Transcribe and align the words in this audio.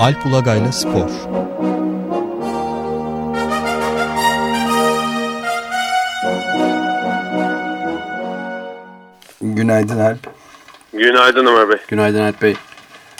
Alp 0.00 0.26
Ulagay'la 0.26 0.72
Spor 0.72 1.10
Günaydın 9.40 9.98
Alp. 9.98 10.18
Günaydın 10.92 11.46
Ömer 11.46 11.68
Bey. 11.68 11.76
Günaydın 11.88 12.20
Alp 12.20 12.42
Bey. 12.42 12.54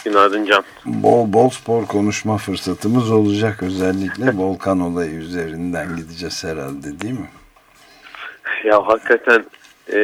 Günaydın 0.05 0.45
Can. 0.45 0.63
Bol 0.85 1.33
bol 1.33 1.49
spor 1.49 1.85
konuşma 1.85 2.37
fırsatımız 2.37 3.11
olacak. 3.11 3.63
Özellikle 3.63 4.31
volkan 4.37 4.79
olayı 4.79 5.11
üzerinden 5.11 5.95
gideceğiz 5.95 6.43
herhalde 6.43 6.99
değil 7.01 7.19
mi? 7.19 7.29
Ya 8.63 8.87
hakikaten 8.87 9.45
e, 9.93 9.99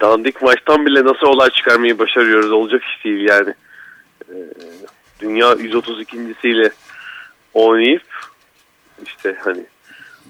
dandik 0.00 0.42
maçtan 0.42 0.86
bile 0.86 1.04
nasıl 1.04 1.26
olay 1.26 1.50
çıkarmayı 1.50 1.98
başarıyoruz 1.98 2.52
olacak 2.52 2.82
iş 2.82 3.04
değil 3.04 3.28
yani. 3.28 3.54
E, 4.28 4.36
dünya 5.20 5.52
132.siyle 5.52 6.70
oynayıp 7.54 8.02
işte 9.06 9.36
hani 9.44 9.64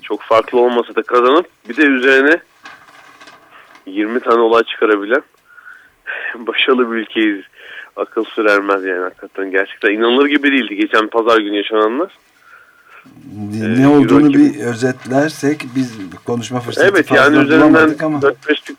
çok 0.03 0.23
farklı 0.23 0.61
olmasa 0.61 0.95
da 0.95 1.03
kazanıp 1.03 1.47
bir 1.69 1.77
de 1.77 1.83
üzerine 1.83 2.41
20 3.87 4.21
tane 4.21 4.41
olay 4.41 4.63
çıkarabilen 4.65 5.23
başarılı 6.47 6.93
bir 6.93 6.97
ülkeyiz. 6.97 7.45
Akıl 7.97 8.25
sürermez 8.25 8.85
yani 8.85 9.03
hakikaten. 9.03 9.51
Gerçekten 9.51 9.91
inanılır 9.91 10.27
gibi 10.27 10.53
değildi 10.53 10.77
geçen 10.77 11.09
pazar 11.09 11.39
günü 11.39 11.57
yaşananlar. 11.57 12.13
Ne 13.77 13.83
ee, 13.83 13.87
olduğunu 13.87 14.35
bir 14.35 14.61
özetlersek 14.61 15.65
biz 15.77 15.99
konuşma 16.27 16.61
fırsatı 16.61 16.91
evet, 16.91 17.07
fazla 17.07 17.25
yani 17.25 17.39
üzerinden 17.39 17.97
ama. 18.05 18.19
4-5 18.19 18.75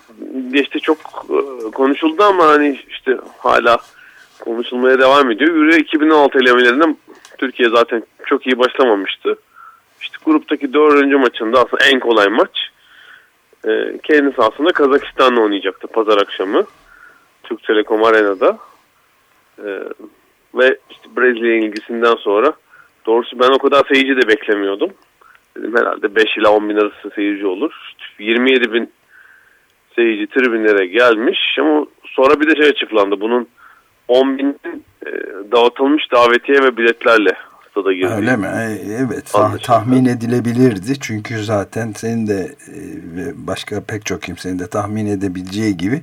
geçti 0.51 0.79
çok 0.79 0.97
e, 1.29 1.71
konuşuldu 1.71 2.23
ama 2.23 2.47
hani 2.47 2.79
işte 2.89 3.17
hala 3.37 3.77
konuşulmaya 4.41 4.99
devam 4.99 5.31
ediyor. 5.31 5.55
Euro 5.55 5.75
2016 5.75 6.39
elemelerinden 6.39 6.97
Türkiye 7.37 7.69
zaten 7.69 8.03
çok 8.25 8.47
iyi 8.47 8.59
başlamamıştı. 8.59 9.37
İşte 10.01 10.17
gruptaki 10.25 10.73
dördüncü 10.73 11.17
maçında 11.17 11.59
aslında 11.59 11.83
en 11.93 11.99
kolay 11.99 12.27
maç. 12.27 12.69
E, 13.67 13.97
kendi 14.03 14.35
sahasında 14.35 14.71
Kazakistan'la 14.71 15.41
oynayacaktı 15.41 15.87
pazar 15.87 16.17
akşamı. 16.17 16.65
Türk 17.43 17.63
Telekom 17.63 18.03
Arena'da. 18.03 18.57
E, 19.59 19.69
ve 20.55 20.77
işte 20.89 21.15
Brezilya 21.17 21.57
ilgisinden 21.57 22.15
sonra 22.15 22.53
doğrusu 23.05 23.39
ben 23.39 23.49
o 23.49 23.57
kadar 23.57 23.83
seyirci 23.93 24.21
de 24.21 24.27
beklemiyordum. 24.27 24.91
Dedim 25.57 25.77
herhalde 25.77 26.15
5 26.15 26.37
ila 26.37 26.51
10 26.51 26.69
bin 26.69 26.77
arası 26.77 27.11
seyirci 27.15 27.47
olur. 27.47 27.71
27 28.19 28.73
bin 28.73 28.91
seyirci 29.95 30.27
tribünlere 30.27 30.85
gelmiş 30.85 31.57
ama 31.59 31.85
sonra 32.05 32.39
bir 32.39 32.47
de 32.47 32.55
şey 32.61 32.69
açıklandı. 32.69 33.21
Bunun 33.21 33.47
10 34.11 34.37
bin 34.37 34.59
e, 35.05 35.11
dağıtılmış 35.51 36.11
davetiye 36.11 36.63
ve 36.63 36.77
biletlerle 36.77 37.29
stada 37.71 37.93
girdi. 37.93 38.13
Öyle 38.15 38.35
mi? 38.35 38.47
Evet. 38.99 39.31
Anlaşıldı. 39.33 39.63
Tahmin 39.63 40.05
edilebilirdi. 40.05 40.99
Çünkü 41.01 41.43
zaten 41.43 41.91
senin 41.91 42.27
de 42.27 42.39
e, 42.41 42.77
ve 43.15 43.47
başka 43.47 43.83
pek 43.83 44.05
çok 44.05 44.21
kimsenin 44.21 44.59
de 44.59 44.67
tahmin 44.67 45.05
edebileceği 45.05 45.77
gibi 45.77 46.01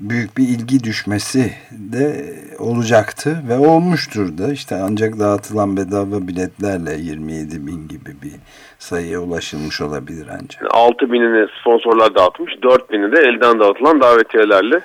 büyük 0.00 0.38
bir 0.38 0.42
ilgi 0.42 0.84
düşmesi 0.84 1.52
de 1.70 2.34
olacaktı 2.58 3.42
ve 3.48 3.58
olmuştur 3.58 4.38
da 4.38 4.52
işte 4.52 4.76
ancak 4.82 5.18
dağıtılan 5.18 5.76
bedava 5.76 6.28
biletlerle 6.28 6.94
27 6.98 7.66
bin 7.66 7.88
gibi 7.88 8.10
bir 8.22 8.32
sayıya 8.78 9.18
ulaşılmış 9.20 9.80
olabilir 9.80 10.26
ancak. 10.42 10.62
6 10.70 11.12
binini 11.12 11.46
sponsorlar 11.60 12.14
dağıtmış 12.14 12.62
4 12.62 12.92
bini 12.92 13.12
de 13.12 13.18
elden 13.20 13.60
dağıtılan 13.60 14.00
davetiyelerle 14.00 14.80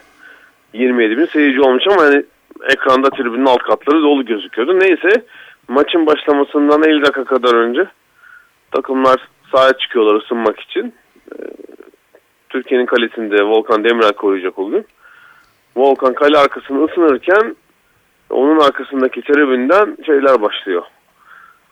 27 0.73 1.17
bin 1.17 1.25
seyirci 1.25 1.61
olmuş 1.61 1.83
ama 1.87 2.01
hani 2.01 2.23
ekranda 2.63 3.09
tribünün 3.09 3.45
alt 3.45 3.63
katları 3.63 4.01
dolu 4.01 4.25
gözüküyordu. 4.25 4.79
Neyse 4.79 5.25
maçın 5.67 6.05
başlamasından 6.05 6.83
50 6.83 7.01
dakika 7.01 7.23
kadar 7.23 7.55
önce 7.55 7.87
takımlar 8.71 9.17
sahaya 9.51 9.73
çıkıyorlar 9.73 10.15
ısınmak 10.15 10.59
için. 10.59 10.93
Ee, 11.31 11.35
Türkiye'nin 12.49 12.85
kalesinde 12.85 13.43
Volkan 13.43 13.83
Demirel 13.83 14.13
koruyacak 14.13 14.59
o. 14.59 14.71
Volkan 15.75 16.13
kale 16.13 16.37
arkasını 16.37 16.85
ısınırken 16.85 17.55
onun 18.29 18.59
arkasındaki 18.59 19.21
tribünden 19.21 19.97
şeyler 20.05 20.41
başlıyor. 20.41 20.83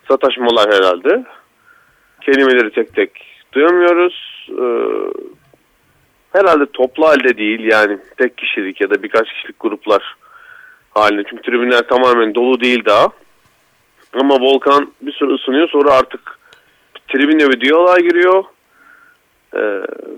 Sataşmalar 0.07 0.73
herhalde. 0.73 1.23
Kelimeleri 2.21 2.71
tek 2.71 2.95
tek 2.95 3.11
duyamıyoruz. 3.53 4.47
Ee, 4.49 4.63
herhalde 6.33 6.65
toplu 6.65 7.07
halde 7.07 7.37
değil 7.37 7.59
yani 7.71 7.97
tek 8.17 8.37
kişilik 8.37 8.81
ya 8.81 8.89
da 8.89 9.03
birkaç 9.03 9.33
kişilik 9.33 9.59
gruplar 9.59 10.15
halinde. 10.93 11.23
Çünkü 11.29 11.41
tribünler 11.41 11.87
tamamen 11.87 12.35
dolu 12.35 12.61
değil 12.61 12.85
daha. 12.85 13.07
Ama 14.13 14.35
Volkan 14.41 14.91
bir 15.01 15.11
süre 15.11 15.33
ısınıyor 15.33 15.69
sonra 15.69 15.91
artık 15.91 16.39
tribüne 17.07 17.49
bir 17.49 17.61
diyaloğa 17.61 17.99
giriyor. 17.99 18.43
Ee, 19.55 19.59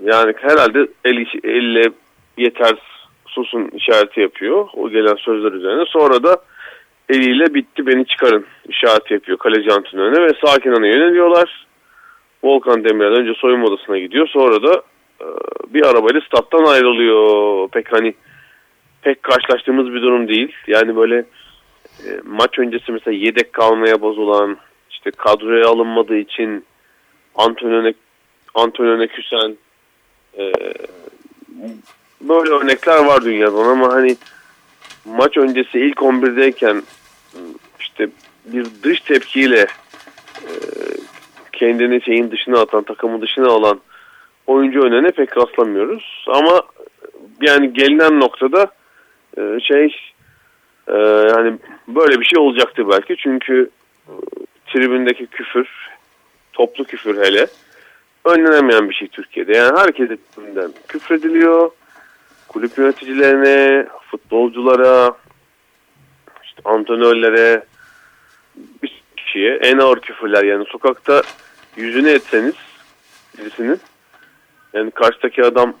yani 0.04 0.34
herhalde 0.36 0.88
el, 1.04 1.26
elle 1.44 1.90
yeter 2.36 2.74
susun 3.26 3.70
işareti 3.74 4.20
yapıyor. 4.20 4.68
O 4.74 4.90
gelen 4.90 5.14
sözler 5.14 5.52
üzerine. 5.52 5.84
Sonra 5.86 6.22
da 6.22 6.36
eliyle 7.08 7.54
bitti 7.54 7.86
beni 7.86 8.06
çıkarın 8.06 8.46
işareti 8.68 9.14
yapıyor 9.14 9.38
kaleci 9.38 9.72
antrenörüne 9.72 10.22
ve 10.22 10.30
sağ 10.44 10.58
kenarına 10.58 10.86
yöneliyorlar. 10.86 11.66
Volkan 12.42 12.84
Demirel 12.84 13.12
önce 13.12 13.34
soyunma 13.34 13.66
odasına 13.66 13.98
gidiyor. 13.98 14.28
Sonra 14.28 14.62
da 14.62 14.82
e, 15.20 15.26
bir 15.74 15.86
arabayla 15.86 16.20
stat'tan 16.20 16.64
ayrılıyor. 16.64 17.68
Pek 17.68 17.92
hani 17.92 18.14
pek 19.06 19.22
karşılaştığımız 19.22 19.94
bir 19.94 20.02
durum 20.02 20.28
değil. 20.28 20.52
Yani 20.66 20.96
böyle 20.96 21.18
e, 22.06 22.08
maç 22.24 22.58
öncesi 22.58 22.92
mesela 22.92 23.16
yedek 23.16 23.52
kalmaya 23.52 24.00
bozulan, 24.00 24.58
işte 24.90 25.10
kadroya 25.10 25.68
alınmadığı 25.68 26.16
için 26.16 26.64
antrenöre 27.34 27.94
antrenöre 28.54 29.06
küsen 29.06 29.56
e, 30.38 30.52
böyle 32.20 32.50
örnekler 32.50 33.04
var 33.04 33.24
dünyadan 33.24 33.68
ama 33.68 33.92
hani 33.92 34.16
maç 35.04 35.36
öncesi 35.36 35.78
ilk 35.80 35.98
11'deyken 35.98 36.82
işte 37.80 38.08
bir 38.44 38.66
dış 38.82 39.00
tepkiyle 39.00 39.66
e, 40.42 40.50
kendini 41.52 42.02
şeyin 42.02 42.30
dışına 42.30 42.60
atan, 42.60 42.82
takımın 42.82 43.20
dışına 43.20 43.48
alan 43.48 43.80
oyuncu 44.46 44.82
önüne 44.82 45.10
pek 45.10 45.36
rastlamıyoruz. 45.36 46.24
Ama 46.28 46.62
yani 47.40 47.72
gelinen 47.72 48.20
noktada 48.20 48.70
e, 49.38 49.60
şey 49.60 49.96
e, 50.88 50.96
yani 51.28 51.58
böyle 51.88 52.20
bir 52.20 52.24
şey 52.24 52.38
olacaktı 52.38 52.88
belki. 52.90 53.16
Çünkü 53.16 53.70
e, 54.08 54.12
tribündeki 54.66 55.26
küfür, 55.26 55.68
toplu 56.52 56.84
küfür 56.84 57.24
hele 57.24 57.46
önlenemeyen 58.24 58.88
bir 58.88 58.94
şey 58.94 59.08
Türkiye'de. 59.08 59.56
Yani 59.56 59.78
herkese 59.78 60.16
tribünden 60.34 60.72
küfrediliyor 60.88 61.70
kulüp 62.48 62.78
yöneticilerine, 62.78 63.86
futbolculara, 64.10 65.16
işte 66.44 66.62
antrenörlere, 66.64 67.64
bir 68.82 69.02
kişiye 69.16 69.54
en 69.54 69.78
ağır 69.78 70.00
küfürler 70.00 70.44
yani 70.44 70.64
sokakta 70.64 71.22
yüzüne 71.76 72.10
etseniz 72.10 72.54
birisinin 73.38 73.80
yani 74.72 74.90
karşıdaki 74.90 75.44
adam 75.44 75.74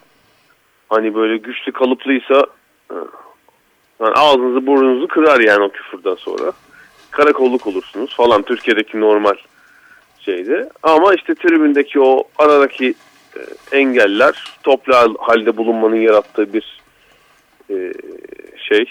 hani 0.88 1.14
böyle 1.14 1.36
güçlü 1.36 1.72
kalıplıysa 1.72 2.46
yani 4.00 4.14
ağzınızı 4.14 4.66
burnunuzu 4.66 5.08
kırar 5.08 5.40
yani 5.40 5.64
o 5.64 5.68
küfürden 5.68 6.14
sonra. 6.14 6.52
Karakolluk 7.10 7.66
olursunuz 7.66 8.16
falan 8.16 8.42
Türkiye'deki 8.42 9.00
normal 9.00 9.34
şeydi. 10.20 10.68
Ama 10.82 11.14
işte 11.14 11.34
tribündeki 11.34 12.00
o 12.00 12.24
aradaki 12.38 12.94
e, 13.36 13.40
engeller 13.78 14.44
toplu 14.62 15.16
halde 15.18 15.56
bulunmanın 15.56 15.96
yarattığı 15.96 16.52
bir 16.52 16.80
e, 17.70 17.92
şey 18.56 18.86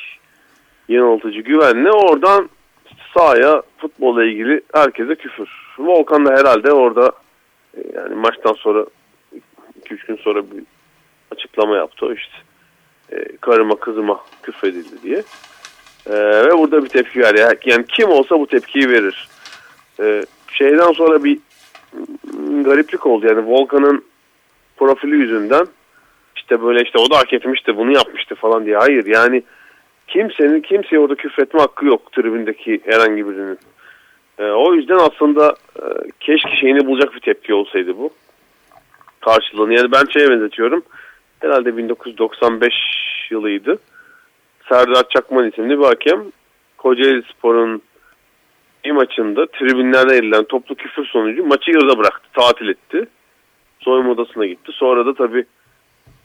yanıltıcı 0.89 1.39
güvenle 1.39 1.91
oradan 1.91 2.49
sahaya 3.13 3.61
futbolla 3.77 4.23
ilgili 4.23 4.61
herkese 4.73 5.15
küfür. 5.15 5.49
Volkan 5.79 6.25
da 6.25 6.31
herhalde 6.31 6.71
orada 6.71 7.11
e, 7.77 7.81
yani 7.95 8.15
maçtan 8.15 8.53
sonra 8.53 8.85
2-3 9.85 10.07
gün 10.07 10.15
sonra 10.15 10.51
bir 10.51 10.63
açıklama 11.31 11.75
yaptı. 11.75 12.05
O 12.05 12.13
işte 12.13 12.33
e, 13.11 13.37
karıma 13.41 13.75
kızıma 13.75 14.19
küfredildi 14.43 15.01
diye. 15.03 15.23
E, 16.09 16.13
ve 16.45 16.57
burada 16.57 16.83
bir 16.83 16.89
tepki 16.89 17.19
ver. 17.19 17.55
Yani 17.65 17.85
kim 17.87 18.09
olsa 18.09 18.39
bu 18.39 18.47
tepkiyi 18.47 18.89
verir. 18.89 19.27
E, 19.99 20.25
şeyden 20.51 20.91
sonra 20.91 21.23
bir 21.23 21.39
gariplik 22.63 23.05
oldu. 23.05 23.27
Yani 23.27 23.47
Volkan'ın 23.47 24.05
profili 24.77 25.15
yüzünden 25.15 25.67
işte 26.35 26.61
böyle 26.61 26.83
işte 26.83 26.99
o 26.99 27.09
da 27.09 27.17
hak 27.17 27.33
etmişti 27.33 27.77
bunu 27.77 27.91
yapmıştı 27.91 28.35
falan 28.35 28.65
diye. 28.65 28.77
Hayır 28.77 29.05
yani 29.05 29.43
kimsenin 30.07 30.61
kimseye 30.61 30.99
orada 30.99 31.15
küfretme 31.15 31.59
hakkı 31.59 31.85
yok 31.85 32.11
tribündeki 32.11 32.81
herhangi 32.85 33.29
birinin. 33.29 33.59
E, 34.39 34.43
o 34.43 34.73
yüzden 34.73 34.97
aslında 34.97 35.55
e, 35.75 35.83
keşke 36.19 36.55
şeyini 36.55 36.85
bulacak 36.87 37.13
bir 37.13 37.19
tepki 37.19 37.53
olsaydı 37.53 37.97
bu. 37.97 38.09
Karşılığını 39.21 39.73
yani 39.73 39.91
ben 39.91 40.05
şeye 40.13 40.29
benzetiyorum. 40.29 40.83
Herhalde 41.45 41.77
1995 41.77 42.73
yılıydı. 43.31 43.77
Serdar 44.69 45.09
Çakman 45.09 45.49
isimli 45.49 45.79
bir 45.79 45.83
hakem 45.83 46.23
Kocaeli 46.77 47.23
Spor'un 47.23 47.81
bir 48.85 48.91
maçında 48.91 49.45
tribünlerden 49.45 50.17
edilen 50.17 50.43
toplu 50.43 50.75
küfür 50.75 51.05
sonucu 51.05 51.45
maçı 51.45 51.71
yarıda 51.71 51.97
bıraktı. 51.97 52.29
Tatil 52.33 52.67
etti. 52.67 53.07
Soyunma 53.79 54.11
odasına 54.11 54.45
gitti. 54.45 54.71
Sonra 54.71 55.05
da 55.05 55.13
tabii 55.13 55.45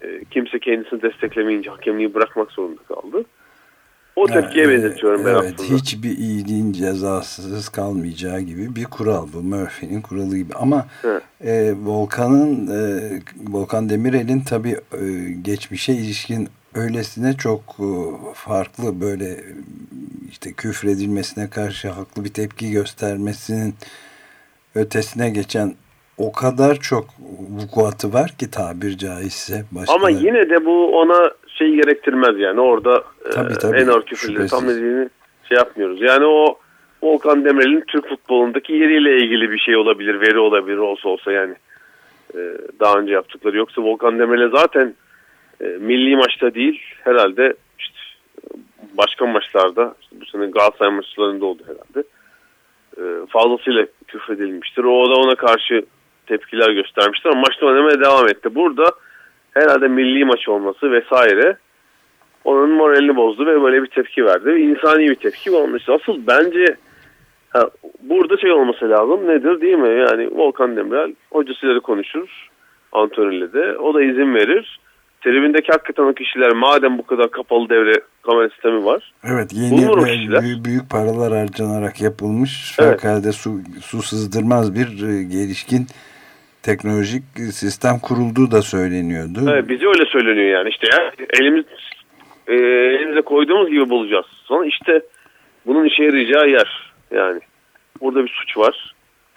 e, 0.02 0.24
kimse 0.30 0.58
kendisini 0.58 1.02
desteklemeyince 1.02 1.70
hakemliği 1.70 2.14
bırakmak 2.14 2.52
zorunda 2.52 2.82
kaldı. 2.82 3.24
O 4.16 4.26
tepkiye 4.26 4.64
yani, 4.64 4.74
benzetiyorum 4.74 5.24
ben 5.24 5.34
evet, 5.34 5.54
aslında. 5.60 5.78
Hiçbir 5.78 6.18
iyiliğin 6.18 6.72
cezasız 6.72 7.68
kalmayacağı 7.68 8.40
gibi 8.40 8.76
bir 8.76 8.84
kural 8.84 9.26
bu. 9.32 9.42
Murphy'nin 9.42 10.02
kuralı 10.02 10.36
gibi. 10.36 10.54
Ama 10.54 10.86
e, 11.44 11.72
Volkan'ın 11.84 12.66
e, 12.66 13.10
Volkan 13.50 13.88
Demirel'in 13.88 14.40
tabii 14.40 14.76
e, 15.00 15.30
geçmişe 15.42 15.92
ilişkin 15.92 16.48
öylesine 16.74 17.32
çok 17.32 17.60
e, 17.60 17.88
farklı 18.34 19.00
böyle 19.00 19.36
işte 20.30 20.52
küfredilmesine 20.52 21.50
karşı 21.50 21.88
haklı 21.88 22.24
bir 22.24 22.32
tepki 22.32 22.70
göstermesinin 22.70 23.74
ötesine 24.74 25.30
geçen 25.30 25.74
o 26.18 26.32
kadar 26.32 26.74
çok 26.76 27.04
vukuatı 27.60 28.12
var 28.12 28.34
ki 28.38 28.50
tabir 28.50 28.98
caizse. 28.98 29.64
Başka 29.72 29.94
Ama 29.94 30.10
yine 30.10 30.50
de 30.50 30.64
bu 30.64 30.98
ona 30.98 31.30
şey 31.60 31.74
gerektirmez 31.74 32.38
yani 32.38 32.60
orada 32.60 33.04
tabii, 33.32 33.54
tabii, 33.54 33.76
en 33.76 33.86
ağır 33.86 34.02
küfürleri 34.02 34.46
tam 34.46 34.68
dediğini 34.68 35.08
şey 35.48 35.58
yapmıyoruz. 35.58 36.02
Yani 36.02 36.26
o 36.26 36.58
Volkan 37.02 37.44
Demirel'in 37.44 37.84
Türk 37.88 38.08
futbolundaki 38.08 38.72
yeriyle 38.72 39.16
ilgili 39.16 39.50
bir 39.50 39.58
şey 39.58 39.76
olabilir, 39.76 40.20
veri 40.20 40.38
olabilir 40.38 40.76
olsa 40.76 41.08
olsa 41.08 41.32
yani. 41.32 41.54
Ee, 42.34 42.38
daha 42.80 42.98
önce 42.98 43.12
yaptıkları 43.12 43.56
yoksa 43.56 43.82
Volkan 43.82 44.18
Demirel'e 44.18 44.48
zaten 44.48 44.94
e, 45.60 45.64
milli 45.64 46.16
maçta 46.16 46.54
değil 46.54 46.80
herhalde 47.04 47.54
işte 47.78 47.98
başka 48.98 49.26
maçlarda 49.26 49.94
işte 50.00 50.16
bu 50.20 50.26
sene 50.26 50.46
Galatasaray 50.46 50.92
maçlarında 50.92 51.46
oldu 51.46 51.62
herhalde. 51.66 52.08
E, 52.96 53.26
fazlasıyla 53.26 53.86
küfredilmiştir. 54.06 54.84
O 54.84 55.10
da 55.10 55.14
ona 55.14 55.34
karşı 55.34 55.82
tepkiler 56.26 56.70
göstermiştir 56.70 57.30
ama 57.30 57.40
maçta 57.40 57.66
oynamaya 57.66 58.00
devam 58.00 58.28
etti. 58.28 58.54
Burada 58.54 58.92
herhalde 59.54 59.88
milli 59.88 60.24
maç 60.24 60.48
olması 60.48 60.92
vesaire 60.92 61.56
onun 62.44 62.70
moralini 62.70 63.16
bozdu 63.16 63.46
ve 63.46 63.62
böyle 63.62 63.82
bir 63.82 63.88
tepki 63.88 64.24
verdi. 64.24 64.46
Ve 64.46 64.60
insani 64.60 65.10
bir 65.10 65.14
tepki 65.14 65.50
olmuş. 65.50 65.88
Asıl 65.88 66.26
bence 66.26 66.76
ha, 67.50 67.70
burada 68.02 68.36
şey 68.36 68.52
olması 68.52 68.90
lazım. 68.90 69.28
Nedir 69.28 69.60
değil 69.60 69.78
mi? 69.78 69.88
Yani 69.88 70.28
Volkan 70.36 70.76
Demirel 70.76 71.14
hocasıyla 71.30 71.80
konuşur. 71.80 72.48
Antoni'yle 72.92 73.52
de. 73.52 73.78
O 73.78 73.94
da 73.94 74.02
izin 74.02 74.34
verir. 74.34 74.80
Tribündeki 75.20 75.72
hakikaten 75.72 76.02
o 76.02 76.12
kişiler 76.12 76.52
madem 76.52 76.98
bu 76.98 77.06
kadar 77.06 77.30
kapalı 77.30 77.68
devre 77.68 77.92
kamera 78.22 78.48
sistemi 78.48 78.84
var. 78.84 79.12
Evet 79.24 79.52
yeni 79.52 79.88
ve 79.88 80.42
büyük, 80.42 80.64
büyük 80.64 80.90
paralar 80.90 81.32
harcanarak 81.32 82.00
yapılmış. 82.00 82.76
Evet. 82.78 82.90
Fevkalade 82.90 83.32
su, 83.32 83.58
su 83.82 84.02
sızdırmaz 84.02 84.74
bir 84.74 85.08
e, 85.08 85.22
gelişkin 85.22 85.86
teknolojik 86.62 87.22
sistem 87.52 87.98
kurulduğu 87.98 88.50
da 88.50 88.62
söyleniyordu. 88.62 89.50
Evet, 89.50 89.68
bize 89.68 89.86
öyle 89.86 90.04
söyleniyor 90.04 90.58
yani 90.58 90.68
işte 90.68 90.86
ya 90.92 91.12
elimiz 91.40 91.64
e, 92.46 92.54
elimize 92.54 93.20
koyduğumuz 93.20 93.70
gibi 93.70 93.90
bulacağız. 93.90 94.26
Sonra 94.44 94.66
işte 94.66 95.00
bunun 95.66 95.84
işe 95.84 96.04
yarayacağı 96.04 96.48
yer 96.48 96.92
yani 97.10 97.40
burada 98.00 98.24
bir 98.24 98.28
suç 98.28 98.56
var. 98.56 98.94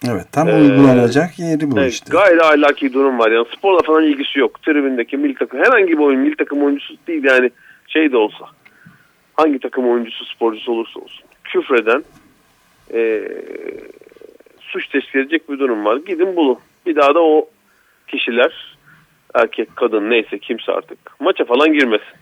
Evet 0.08 0.26
tam 0.32 0.48
ee, 0.48 0.54
uygulanacak 0.54 1.38
yeri 1.38 1.70
bu 1.70 1.80
evet, 1.80 1.92
işte. 1.92 2.06
Gayet 2.10 2.42
ahlaki 2.42 2.92
durum 2.92 3.18
var 3.18 3.30
yani 3.30 3.46
sporla 3.56 3.82
falan 3.82 4.04
ilgisi 4.04 4.38
yok. 4.38 4.62
Tribündeki 4.62 5.16
milli 5.16 5.34
takım 5.34 5.60
herhangi 5.60 5.92
bir 5.92 5.98
oyun 5.98 6.20
milli 6.20 6.36
takım 6.36 6.62
oyuncusu 6.62 6.94
değil 7.06 7.24
yani 7.24 7.50
şey 7.88 8.12
de 8.12 8.16
olsa 8.16 8.44
hangi 9.34 9.58
takım 9.58 9.88
oyuncusu 9.88 10.24
sporcusu 10.24 10.72
olursa 10.72 11.00
olsun 11.00 11.24
küfreden 11.44 12.04
e, 12.92 13.22
suç 14.60 14.88
teşkil 14.88 15.18
edecek 15.18 15.50
bir 15.50 15.58
durum 15.58 15.84
var. 15.84 15.96
Gidin 15.96 16.36
bulun. 16.36 16.58
Bir 16.86 16.96
daha 16.96 17.14
da 17.14 17.22
o 17.22 17.48
kişiler 18.08 18.76
erkek, 19.34 19.76
kadın 19.76 20.10
neyse 20.10 20.38
kimse 20.38 20.72
artık 20.72 20.98
maça 21.20 21.44
falan 21.44 21.72
girmesin. 21.72 22.18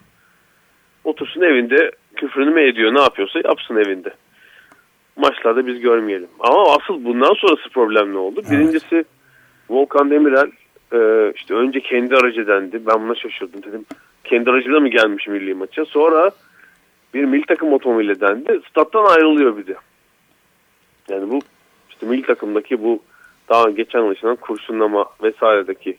Otursun 1.04 1.40
evinde 1.40 1.90
küfrünü 2.16 2.50
mü 2.50 2.68
ediyor 2.68 2.94
ne 2.94 3.00
yapıyorsa 3.00 3.40
yapsın 3.44 3.76
evinde. 3.76 4.14
Maçlarda 5.16 5.66
biz 5.66 5.80
görmeyelim. 5.80 6.28
Ama 6.40 6.76
asıl 6.76 7.04
bundan 7.04 7.34
sonrası 7.34 7.68
problem 7.68 8.14
ne 8.14 8.18
oldu? 8.18 8.40
Evet. 8.40 8.50
Birincisi 8.50 9.04
Volkan 9.70 10.10
Demirel 10.10 10.50
e, 10.92 11.32
işte 11.36 11.54
önce 11.54 11.80
kendi 11.80 12.16
aracı 12.16 12.46
dendi. 12.46 12.86
Ben 12.86 13.02
buna 13.02 13.14
şaşırdım 13.14 13.62
dedim. 13.62 13.84
Kendi 14.24 14.50
aracıyla 14.50 14.80
mı 14.80 14.88
gelmiş 14.88 15.28
milli 15.28 15.54
maça? 15.54 15.84
Sonra 15.84 16.30
bir 17.14 17.24
milli 17.24 17.46
takım 17.46 17.72
otomobili 17.72 18.20
dendi. 18.20 18.60
Stat'tan 18.70 19.04
ayrılıyor 19.04 19.56
bir 19.56 19.66
de. 19.66 19.74
Yani 21.08 21.30
bu 21.30 21.38
işte 21.90 22.06
milli 22.06 22.22
takımdaki 22.22 22.82
bu 22.82 23.02
daha 23.52 23.70
geçen 23.70 24.02
yaşanan 24.02 24.36
kurşunlama 24.36 25.06
vesairedeki 25.22 25.98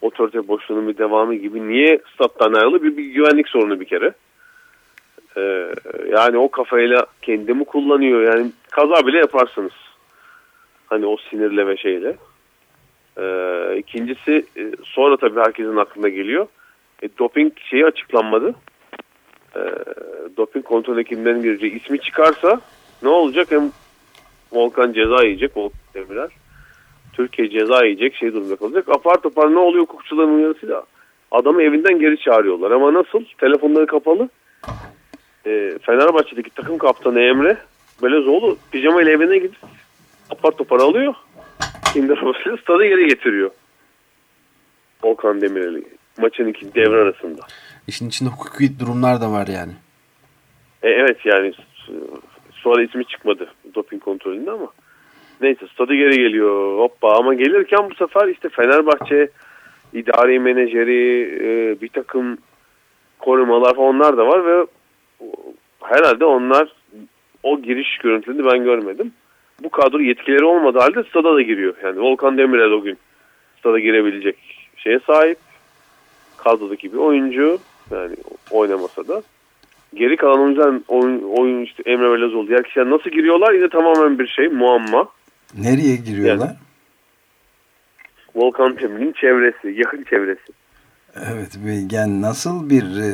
otorite 0.00 0.48
boşluğunun 0.48 0.88
bir 0.88 0.98
devamı 0.98 1.34
gibi 1.34 1.68
niye 1.68 2.00
stat'tan 2.14 2.52
ayrılı 2.52 2.82
bir, 2.82 2.96
bir 2.96 3.04
güvenlik 3.04 3.48
sorunu 3.48 3.80
bir 3.80 3.84
kere. 3.84 4.12
Ee, 5.36 5.74
yani 6.16 6.38
o 6.38 6.50
kafayla 6.50 7.06
kendimi 7.22 7.64
kullanıyor 7.64 8.22
yani 8.22 8.50
kaza 8.70 9.06
bile 9.06 9.18
yaparsınız. 9.18 9.72
Hani 10.86 11.06
o 11.06 11.16
sinirle 11.16 11.66
ve 11.66 11.76
şeyle. 11.76 12.16
Ee, 13.18 13.76
ikincisi 13.78 14.46
e, 14.56 14.72
sonra 14.84 15.16
tabii 15.16 15.40
herkesin 15.40 15.76
aklına 15.76 16.08
geliyor. 16.08 16.46
E, 17.02 17.08
doping 17.18 17.52
şeyi 17.70 17.86
açıklanmadı. 17.86 18.54
E, 19.56 19.60
doping 20.36 20.64
kontrol 20.64 20.98
ekibinin 20.98 21.42
gireceği 21.42 21.80
ismi 21.82 22.00
çıkarsa 22.00 22.60
ne 23.02 23.08
olacak? 23.08 23.46
Hem 23.50 23.70
Volkan 24.52 24.92
ceza 24.92 25.24
yiyecek 25.24 25.56
Volkan 25.56 25.80
Demirel. 25.94 26.28
Türkiye 27.20 27.50
ceza 27.50 27.84
yiyecek 27.84 28.14
şey 28.14 28.32
durumda 28.32 28.56
kalacak. 28.56 28.88
Apar 28.88 29.14
topar 29.14 29.54
ne 29.54 29.58
oluyor 29.58 29.82
hukukçuların 29.82 30.34
uyarısıyla? 30.34 30.82
Adamı 31.30 31.62
evinden 31.62 31.98
geri 31.98 32.18
çağırıyorlar. 32.18 32.70
Ama 32.70 32.94
nasıl? 32.94 33.24
Telefonları 33.38 33.86
kapalı. 33.86 34.28
E, 35.46 35.78
Fenerbahçe'deki 35.82 36.50
takım 36.50 36.78
kaptanı 36.78 37.20
Emre 37.20 37.56
Belezoğlu 38.02 38.56
pijama 38.72 39.02
ile 39.02 39.10
evine 39.10 39.38
gidip 39.38 39.56
apar 40.30 40.50
topar 40.50 40.78
alıyor. 40.78 41.14
Kinder 41.92 42.18
arabasıyla 42.18 42.56
stada 42.56 42.86
geri 42.86 43.06
getiriyor. 43.08 43.50
Volkan 45.02 45.40
Demirel'i 45.40 45.84
maçın 46.18 46.46
iki 46.46 46.74
devre 46.74 47.00
arasında. 47.00 47.40
İşin 47.86 48.08
içinde 48.08 48.30
hukuki 48.30 48.80
durumlar 48.80 49.20
da 49.20 49.32
var 49.32 49.46
yani. 49.46 49.72
E, 50.82 50.88
evet 50.88 51.18
yani 51.24 51.52
sonra 52.52 52.82
ismi 52.82 53.04
çıkmadı 53.04 53.52
doping 53.74 54.02
kontrolünde 54.02 54.50
ama 54.50 54.68
neyse 55.40 55.66
stadı 55.74 55.94
geri 55.94 56.16
geliyor 56.16 56.78
hoppa 56.78 57.12
ama 57.12 57.34
gelirken 57.34 57.90
bu 57.90 57.94
sefer 57.94 58.28
işte 58.28 58.48
Fenerbahçe 58.48 59.28
idari 59.92 60.40
menajeri 60.40 61.22
e, 61.42 61.80
bir 61.80 61.88
takım 61.88 62.38
korumalar 63.18 63.74
falan 63.74 63.88
onlar 63.88 64.16
da 64.16 64.26
var 64.26 64.46
ve 64.46 64.66
herhalde 65.82 66.24
onlar 66.24 66.68
o 67.42 67.62
giriş 67.62 67.98
görüntülerini 67.98 68.52
ben 68.52 68.64
görmedim. 68.64 69.12
Bu 69.62 69.70
kadro 69.70 70.00
yetkileri 70.00 70.44
olmadığı 70.44 70.78
halde 70.78 71.02
stada 71.02 71.34
da 71.34 71.42
giriyor. 71.42 71.74
Yani 71.82 72.00
Volkan 72.00 72.38
Demirel 72.38 72.70
o 72.70 72.82
gün 72.82 72.98
stada 73.58 73.78
girebilecek 73.78 74.36
şeye 74.76 74.98
sahip. 75.06 75.38
Kadrodaki 76.36 76.92
bir 76.92 76.98
oyuncu 76.98 77.58
yani 77.90 78.16
oynamasa 78.50 79.08
da. 79.08 79.22
Geri 79.94 80.16
kalan 80.16 80.40
oyuncular 80.40 80.74
oyun, 80.88 81.22
oyun 81.22 81.62
işte 81.62 81.82
Emre 81.86 82.12
Belezoğlu 82.12 82.48
diğer 82.48 82.62
kişiler 82.62 82.90
nasıl 82.90 83.10
giriyorlar 83.10 83.52
yine 83.52 83.68
tamamen 83.68 84.18
bir 84.18 84.26
şey 84.26 84.48
muamma. 84.48 85.08
Nereye 85.58 85.96
giriyorlar? 85.96 86.46
Yani, 86.46 86.56
Volkan 88.34 88.78
Demir'in 88.78 89.12
çevresi, 89.12 89.80
yakın 89.80 90.04
çevresi. 90.04 90.52
Evet, 91.32 91.58
yani 91.92 92.22
nasıl 92.22 92.70
bir 92.70 92.82
e, 92.82 93.10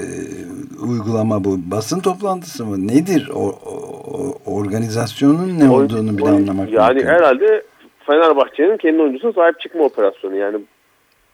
uygulama 0.91 1.45
bu? 1.45 1.57
Basın 1.71 2.01
toplantısı 2.01 2.67
mı? 2.67 2.89
Nedir? 2.89 3.31
O, 3.35 3.41
o 3.41 4.55
organizasyonun 4.57 5.59
ne 5.59 5.71
olduğunu 5.71 6.19
bile 6.19 6.29
anlamak 6.29 6.73
Yani 6.73 6.95
mümkün. 6.95 7.09
herhalde 7.09 7.63
Fenerbahçe'nin 8.07 8.77
kendi 8.77 9.03
oyuncusuna 9.03 9.33
sahip 9.33 9.61
çıkma 9.61 9.85
operasyonu. 9.85 10.37
Yani 10.37 10.59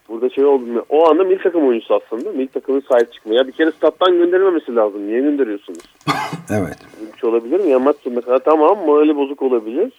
burada 0.08 0.30
şey 0.30 0.44
oldu 0.44 0.66
mu? 0.66 0.84
O 0.88 1.10
anda 1.10 1.24
milli 1.24 1.42
takım 1.42 1.66
oyuncusu 1.68 1.94
aslında. 2.04 2.32
Milli 2.32 2.48
takımın 2.48 2.82
sahip 2.88 3.12
çıkma. 3.12 3.34
Ya 3.34 3.46
bir 3.46 3.52
kere 3.52 3.70
stat'tan 3.70 4.18
gönderilmemesi 4.18 4.74
lazım. 4.76 5.06
Niye 5.06 5.20
gönderiyorsunuz? 5.20 5.82
evet. 6.50 6.78
Şey 7.20 7.30
olabilir 7.30 7.60
mi? 7.60 7.70
Ya 7.70 7.78
maç 7.78 7.96
sonuna 8.04 8.20
kadar 8.20 8.38
tamam 8.38 8.78
morali 8.86 9.16
bozuk 9.16 9.42
olabilir. 9.42 9.92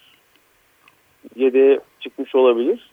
Yedeğe 1.35 1.79
çıkmış 1.99 2.35
olabilir. 2.35 2.89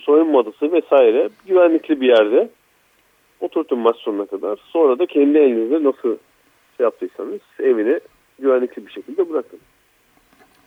Soyunma 0.00 0.38
odası 0.38 0.72
vesaire 0.72 1.28
güvenlikli 1.46 2.00
bir 2.00 2.08
yerde 2.08 2.48
oturtun 3.40 3.78
maç 3.78 3.96
sonuna 3.96 4.26
kadar. 4.26 4.58
Sonra 4.72 4.98
da 4.98 5.06
kendi 5.06 5.38
elinizde 5.38 5.84
nasıl 5.84 6.16
şey 6.76 6.84
yaptıysanız 6.84 7.40
evine 7.60 8.00
güvenlikli 8.38 8.86
bir 8.86 8.92
şekilde 8.92 9.30
bırakın. 9.30 9.60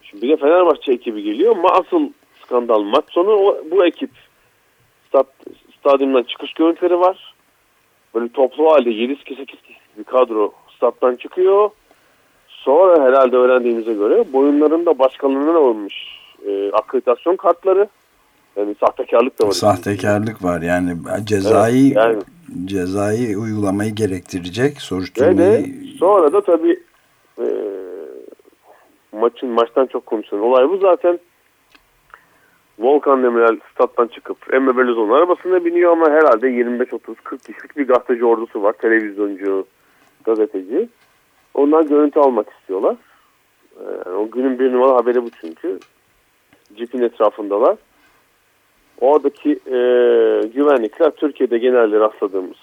Şimdi 0.04 0.24
bir 0.24 0.30
de 0.30 0.38
Fenerbahçe 0.38 0.92
ekibi 0.92 1.24
geliyor 1.24 1.56
ama 1.56 1.70
asıl 1.70 2.10
skandal 2.42 2.82
maç 2.82 3.06
sonu 3.10 3.32
o, 3.32 3.58
bu 3.72 3.86
ekip 3.86 4.12
stat, 5.08 5.28
stadyumdan 5.80 6.24
çıkış 6.24 6.54
görüntüleri 6.54 7.00
var. 7.00 7.36
Böyle 8.16 8.30
toplu 8.30 8.72
halde 8.72 8.90
7 8.90 9.16
8 9.16 9.38
bir 9.98 10.04
kadro 10.04 10.54
stat'tan 10.76 11.16
çıkıyor. 11.16 11.70
sonra 12.48 13.04
herhalde 13.04 13.38
öğrendiğimize 13.38 13.94
göre 13.94 14.34
boyunlarında 14.34 15.00
başkalarına 15.00 15.58
alınmış 15.58 16.19
e, 16.48 16.72
akreditasyon 16.72 17.36
kartları 17.36 17.88
yani 18.56 18.76
sahtekarlık 18.80 19.42
da 19.42 19.48
var. 19.48 19.52
Sahtekarlık 19.52 20.44
var 20.44 20.62
yani 20.62 20.98
cezai 21.24 21.88
evet, 21.88 21.98
yani. 21.98 22.24
cezai 22.66 23.38
uygulamayı 23.38 23.96
gerektirecek 23.96 24.82
soruşturmayı. 24.82 25.38
Ve 25.38 25.66
sonra 26.00 26.34
da 26.34 26.42
tabii 26.42 26.80
e, 27.40 27.46
maçın 29.12 29.50
maçtan 29.50 29.86
çok 29.86 30.06
konuşulan 30.06 30.44
olay 30.44 30.70
bu 30.70 30.78
zaten. 30.78 31.20
Volkan 32.80 33.24
Demirel 33.24 33.58
stat'tan 33.74 34.08
çıkıp 34.08 34.54
Emre 34.54 34.78
Belözoğlu'nun 34.78 35.18
arabasına 35.18 35.66
biniyor 35.66 35.92
ama 35.92 36.10
herhalde 36.10 36.48
25-30-40 36.48 37.38
kişilik 37.38 37.78
bir 37.78 37.88
gazeteci 37.88 38.26
ordusu 38.26 38.64
var. 38.64 38.74
Televizyoncu, 38.74 39.66
gazeteci. 40.24 40.90
Ondan 41.54 41.88
görüntü 41.88 42.20
almak 42.20 42.48
istiyorlar. 42.60 42.96
Ee, 43.80 44.10
o 44.10 44.32
günün 44.32 44.60
bir 44.60 44.74
numara 44.74 44.96
haberi 44.96 45.24
bu 45.24 45.30
çünkü. 45.42 45.80
Cipin 46.76 47.02
etrafındalar. 47.02 47.78
Oradaki 49.02 49.52
e, 49.52 49.78
güvenlikler 50.48 51.12
Türkiye'de 51.12 51.58
genelde 51.58 52.00
rastladığımız 52.00 52.58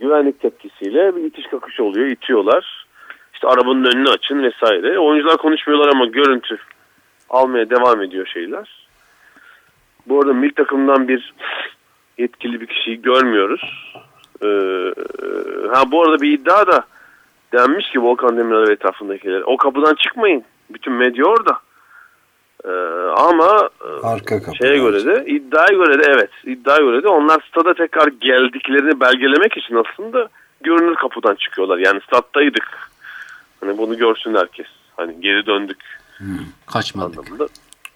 güvenlik 0.00 0.40
tepkisiyle 0.40 1.16
bir 1.16 1.24
itiş 1.24 1.46
kakış 1.46 1.80
oluyor. 1.80 2.06
itiyorlar. 2.06 2.86
İşte 3.34 3.48
arabanın 3.48 3.84
önünü 3.84 4.08
açın 4.08 4.42
vesaire. 4.42 4.98
Oyuncular 4.98 5.36
konuşmuyorlar 5.36 5.88
ama 5.88 6.06
görüntü 6.06 6.58
almaya 7.30 7.70
devam 7.70 8.02
ediyor 8.02 8.26
şeyler. 8.26 8.88
Bu 10.06 10.20
arada 10.20 10.32
mil 10.32 10.50
takımdan 10.50 11.08
bir 11.08 11.34
yetkili 12.18 12.60
bir 12.60 12.66
kişiyi 12.66 13.02
görmüyoruz. 13.02 13.94
Ee, 14.42 14.92
ha 15.72 15.90
bu 15.90 16.02
arada 16.02 16.22
bir 16.22 16.32
iddia 16.32 16.66
da 16.66 16.84
denmiş 17.52 17.90
ki 17.90 18.02
Volkan 18.02 18.36
Demirel 18.36 18.68
ve 18.68 18.72
etrafındakiler. 18.72 19.42
O 19.46 19.56
kapıdan 19.56 19.94
çıkmayın. 19.94 20.44
Bütün 20.70 20.92
medya 20.92 21.24
orada. 21.24 21.58
Ee, 22.64 22.70
ama 23.16 23.70
e, 23.84 24.06
Arka 24.06 24.40
şeye 24.54 24.78
göre 24.78 25.04
de 25.04 25.24
iddiaya 25.26 25.72
göre 25.72 25.98
de 25.98 26.12
evet 26.16 26.30
iddiaya 26.44 26.80
göre 26.80 27.02
de 27.02 27.08
onlar 27.08 27.40
stada 27.50 27.74
tekrar 27.74 28.06
geldiklerini 28.06 29.00
belgelemek 29.00 29.56
için 29.56 29.74
aslında 29.74 30.28
görünür 30.60 30.94
kapıdan 30.94 31.34
çıkıyorlar. 31.34 31.78
Yani 31.78 32.00
stattaydık. 32.00 32.90
Hani 33.60 33.78
bunu 33.78 33.98
görsün 33.98 34.34
herkes. 34.34 34.66
Hani 34.96 35.20
geri 35.20 35.46
döndük. 35.46 35.78
Hmm, 36.18 36.38
kaçmadık. 36.66 37.18
Anlamında. 37.18 37.48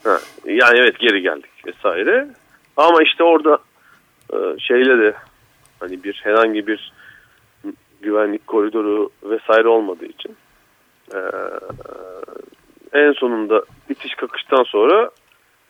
Ha, 0.05 0.19
yani 0.45 0.79
evet 0.79 0.99
geri 0.99 1.23
geldik 1.23 1.51
vesaire. 1.67 2.29
Ama 2.77 3.03
işte 3.03 3.25
orada 3.25 3.59
e, 4.33 4.37
şeyle 4.59 4.99
de 4.99 5.15
hani 5.81 6.05
bir 6.05 6.21
herhangi 6.25 6.67
bir 6.67 6.93
güvenlik 8.03 8.47
koridoru 8.47 9.11
vesaire 9.23 9.69
olmadığı 9.69 10.07
için 10.07 10.37
e, 11.15 11.19
en 12.93 13.13
sonunda 13.13 13.63
itiş 13.99 14.15
kakıştan 14.15 14.63
sonra 14.63 15.11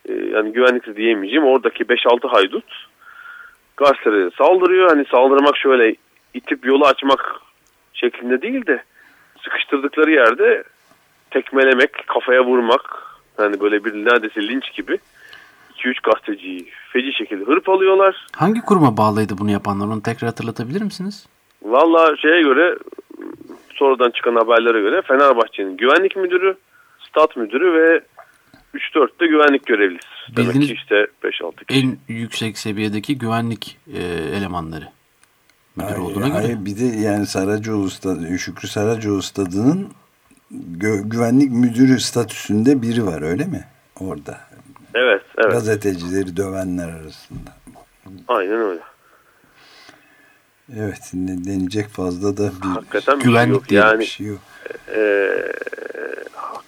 e, 0.09 0.13
yani 0.13 0.53
güvenlikli 0.53 0.97
diyemeyeceğim 0.97 1.47
oradaki 1.47 1.85
5-6 1.85 2.29
haydut 2.29 2.89
gazetelere 3.77 4.31
saldırıyor. 4.39 4.89
Hani 4.89 5.05
saldırmak 5.05 5.57
şöyle 5.57 5.97
itip 6.35 6.67
yolu 6.67 6.87
açmak 6.87 7.41
şeklinde 7.93 8.43
değil 8.43 8.67
de 8.67 8.83
sıkıştırdıkları 9.43 10.11
yerde 10.11 10.65
tekmelemek, 11.31 12.07
kafaya 12.07 12.45
vurmak 12.45 13.03
yani 13.39 13.61
böyle 13.61 13.85
bir 13.85 13.93
neredeyse 13.93 14.49
linç 14.49 14.73
gibi 14.75 14.99
2-3 15.77 15.95
gazeteciyi 16.03 16.71
feci 16.93 17.13
şekilde 17.13 17.45
hırpalıyorlar. 17.45 18.27
Hangi 18.37 18.61
kuruma 18.61 18.97
bağlıydı 18.97 19.39
bunu 19.39 19.51
yapanlar? 19.51 19.87
Onu 19.87 20.03
tekrar 20.03 20.29
hatırlatabilir 20.29 20.83
misiniz? 20.83 21.27
Valla 21.63 22.17
şeye 22.17 22.43
göre 22.43 22.77
sonradan 23.75 24.11
çıkan 24.11 24.35
haberlere 24.35 24.81
göre 24.81 25.03
Fenerbahçe'nin 25.03 25.77
güvenlik 25.77 26.17
müdürü, 26.17 26.57
stat 27.09 27.37
müdürü 27.37 27.73
ve 27.73 28.01
3-4 28.75 29.21
de 29.21 29.27
güvenlik 29.27 29.67
görevlisi. 29.67 30.07
Bildiğiniz 30.29 30.55
Demek 30.55 30.69
ki 30.69 30.75
işte 30.75 31.07
5-6 31.23 31.65
kişi. 31.65 31.81
En 31.81 31.99
yüksek 32.15 32.59
seviyedeki 32.59 33.19
güvenlik 33.19 33.79
e, 33.95 34.03
elemanları. 34.37 34.89
Müdür 35.77 35.89
hayır, 35.89 35.99
olduğuna 35.99 36.35
hayır, 36.35 36.49
göre. 36.49 36.65
Bir 36.65 36.79
de 36.79 36.85
yani 36.85 37.27
Saracoğlu 37.27 37.91
stadı, 37.91 38.39
Şükrü 38.39 38.69
Saracoğlu 38.69 39.23
stadının 39.23 39.89
gü 40.51 41.03
güvenlik 41.05 41.51
müdürü 41.51 42.01
statüsünde 42.01 42.83
biri 42.83 43.07
var 43.07 43.23
öyle 43.23 43.45
mi? 43.45 43.65
Orada. 44.01 44.41
Evet, 44.95 45.23
evet. 45.39 45.53
Gazetecileri 45.53 46.37
dövenler 46.37 46.89
arasında. 46.89 47.51
Aynen 48.29 48.61
öyle. 48.61 48.81
Evet 50.77 51.11
denecek 51.15 51.89
fazla 51.89 52.37
da 52.37 52.51
bir 52.63 52.69
Hakikaten 52.69 53.19
güvenlik 53.19 53.63
bir 53.63 53.69
şey 53.69 53.79
yok. 53.79 53.87
Yani, 53.87 54.01
bir 54.01 54.05
şey 54.05 54.27
yok. 54.27 54.41
E, 54.89 55.01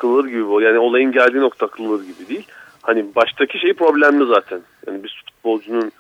akılır 0.01 0.25
gibi 0.29 0.65
yani 0.65 0.79
olayın 0.79 1.13
geldiği 1.13 1.41
nokta 1.41 1.67
akılır 1.67 2.05
gibi 2.05 2.29
değil. 2.29 2.47
Hani 2.83 3.15
baştaki 3.15 3.59
şey 3.59 3.73
problemli 3.73 4.27
zaten. 4.27 4.61
Yani 4.87 5.05
bir 5.05 5.23
futbolcunun 5.27 5.93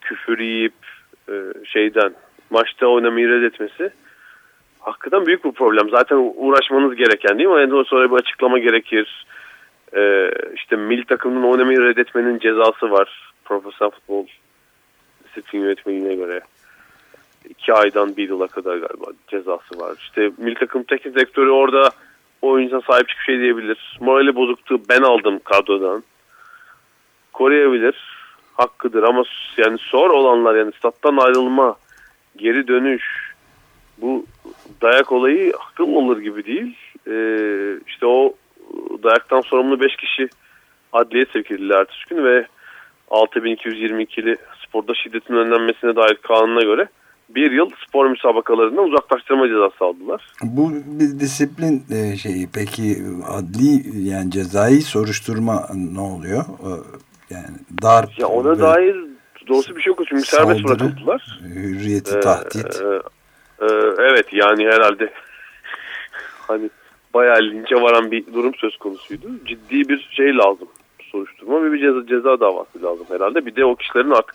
küfür 0.00 0.38
yiyip 0.38 0.74
e, 1.28 1.34
şeyden 1.64 2.12
maçta 2.50 2.86
oynamayı 2.86 3.28
reddetmesi 3.28 3.90
hakikaten 4.80 5.26
büyük 5.26 5.44
bir 5.44 5.52
problem. 5.52 5.90
Zaten 5.90 6.32
uğraşmanız 6.36 6.96
gereken 6.96 7.38
değil 7.38 7.48
mi? 7.48 7.60
Yani 7.60 7.84
sonra 7.84 8.10
bir 8.10 8.16
açıklama 8.16 8.58
gerekir. 8.58 9.26
Ee, 9.96 10.30
işte 10.54 10.76
milli 10.76 11.04
takımının 11.04 11.42
oynamayı 11.42 11.80
reddetmenin 11.80 12.38
cezası 12.38 12.90
var. 12.90 13.32
Profesyonel 13.44 13.92
futbol 13.92 14.26
disiplin 15.24 15.60
yönetmeliğine 15.60 16.14
göre 16.14 16.40
iki 17.48 17.72
aydan 17.72 18.16
bir 18.16 18.28
yıla 18.28 18.46
kadar 18.46 18.76
galiba 18.76 19.06
cezası 19.28 19.80
var. 19.80 19.96
İşte 19.98 20.30
milli 20.38 20.54
takım 20.54 20.82
teknik 20.82 21.14
direktörü 21.14 21.50
orada 21.50 21.90
oyuncuna 22.42 22.80
sahip 22.80 23.08
çıkıp 23.08 23.24
şey 23.24 23.40
diyebilir. 23.40 23.98
Morali 24.00 24.34
bozuktu 24.34 24.80
ben 24.88 25.02
aldım 25.02 25.40
kadrodan. 25.44 26.04
Koruyabilir. 27.32 27.96
Hakkıdır 28.52 29.02
ama 29.02 29.24
yani 29.56 29.78
sor 29.78 30.10
olanlar 30.10 30.54
yani 30.54 30.72
stat'tan 30.72 31.16
ayrılma, 31.16 31.76
geri 32.36 32.68
dönüş 32.68 33.32
bu 33.98 34.26
dayak 34.82 35.12
olayı 35.12 35.52
akıl 35.70 35.88
olur 35.88 36.18
gibi 36.18 36.44
değil. 36.44 36.76
Ee, 37.08 37.80
işte 37.86 38.06
o 38.06 38.34
dayaktan 39.02 39.40
sorumlu 39.40 39.80
5 39.80 39.96
kişi 39.96 40.28
adliye 40.92 41.26
sevk 41.32 41.50
edildi 41.50 41.72
ertesi 41.72 42.08
gün 42.08 42.24
ve 42.24 42.46
6222'li 43.10 44.36
sporda 44.66 44.94
şiddetin 44.94 45.34
önlenmesine 45.34 45.96
dair 45.96 46.14
kanuna 46.14 46.62
göre 46.62 46.88
bir 47.34 47.50
yıl 47.50 47.70
spor 47.88 48.06
müsabakalarından 48.06 48.88
uzaklaştırma 48.88 49.48
cezası 49.48 49.84
aldılar. 49.84 50.32
Bu 50.42 50.70
bir 50.70 51.20
disiplin 51.20 51.84
e, 51.90 52.16
şeyi 52.16 52.48
peki 52.54 52.96
adli 53.28 53.98
yani 54.08 54.30
cezai 54.30 54.80
soruşturma 54.80 55.66
ne 55.74 56.00
oluyor? 56.00 56.44
Yani 57.30 57.56
darp 57.82 58.18
ya 58.18 58.26
ona 58.26 58.60
dair 58.60 58.96
doğrusu 59.48 59.76
bir 59.76 59.82
şey 59.82 59.90
yok. 59.90 60.00
Çünkü 60.08 60.22
serbest 60.22 60.64
bırakıldılar. 60.64 61.40
Hürriyeti 61.54 62.16
ee, 62.16 62.20
tahdit. 62.20 62.82
E, 62.82 62.84
e, 63.64 63.68
evet 63.98 64.26
yani 64.32 64.66
herhalde 64.66 65.12
hani 66.48 66.70
bayağı 67.14 67.42
linçe 67.42 67.74
varan 67.74 68.10
bir 68.10 68.34
durum 68.34 68.54
söz 68.54 68.76
konusuydu. 68.76 69.26
Ciddi 69.46 69.88
bir 69.88 70.08
şey 70.16 70.36
lazım 70.36 70.68
soruşturma 71.12 71.64
ve 71.64 71.72
bir 71.72 71.78
ceza, 71.78 72.06
ceza 72.06 72.40
davası 72.40 72.82
lazım 72.82 73.06
herhalde. 73.10 73.46
Bir 73.46 73.56
de 73.56 73.64
o 73.64 73.76
kişilerin 73.76 74.10
artık 74.10 74.34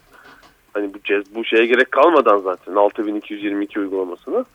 hani 0.77 0.93
bu, 0.93 0.99
bu 1.35 1.45
şeye 1.45 1.65
gerek 1.65 1.91
kalmadan 1.91 2.37
zaten 2.37 2.75
6222 2.75 3.79
uygulamasına 3.79 4.45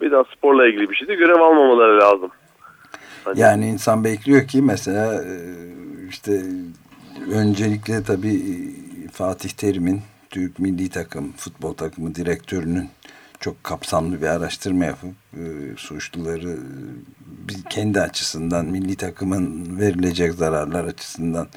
bir 0.00 0.10
daha 0.10 0.24
sporla 0.24 0.68
ilgili 0.68 0.90
bir 0.90 0.94
şeyde 0.94 1.14
görev 1.14 1.40
almamaları 1.40 2.00
lazım. 2.00 2.30
Hani... 3.24 3.40
Yani 3.40 3.68
insan 3.68 4.04
bekliyor 4.04 4.48
ki 4.48 4.62
mesela 4.62 5.24
e, 5.24 5.34
işte 6.08 6.42
öncelikle 7.32 8.02
tabii 8.02 8.34
e, 8.34 9.08
Fatih 9.12 9.50
Terim'in 9.50 10.00
Türk 10.30 10.58
milli 10.58 10.90
takım 10.90 11.32
futbol 11.32 11.74
takımı 11.74 12.14
direktörünün 12.14 12.88
çok 13.40 13.64
kapsamlı 13.64 14.22
bir 14.22 14.26
araştırma 14.26 14.84
yapıp 14.84 15.14
e, 15.34 15.42
suçluları 15.76 16.58
bir 17.48 17.62
kendi 17.70 18.00
açısından 18.00 18.66
milli 18.66 18.96
takımın 18.96 19.78
verilecek 19.80 20.32
zararlar 20.32 20.84
açısından 20.84 21.48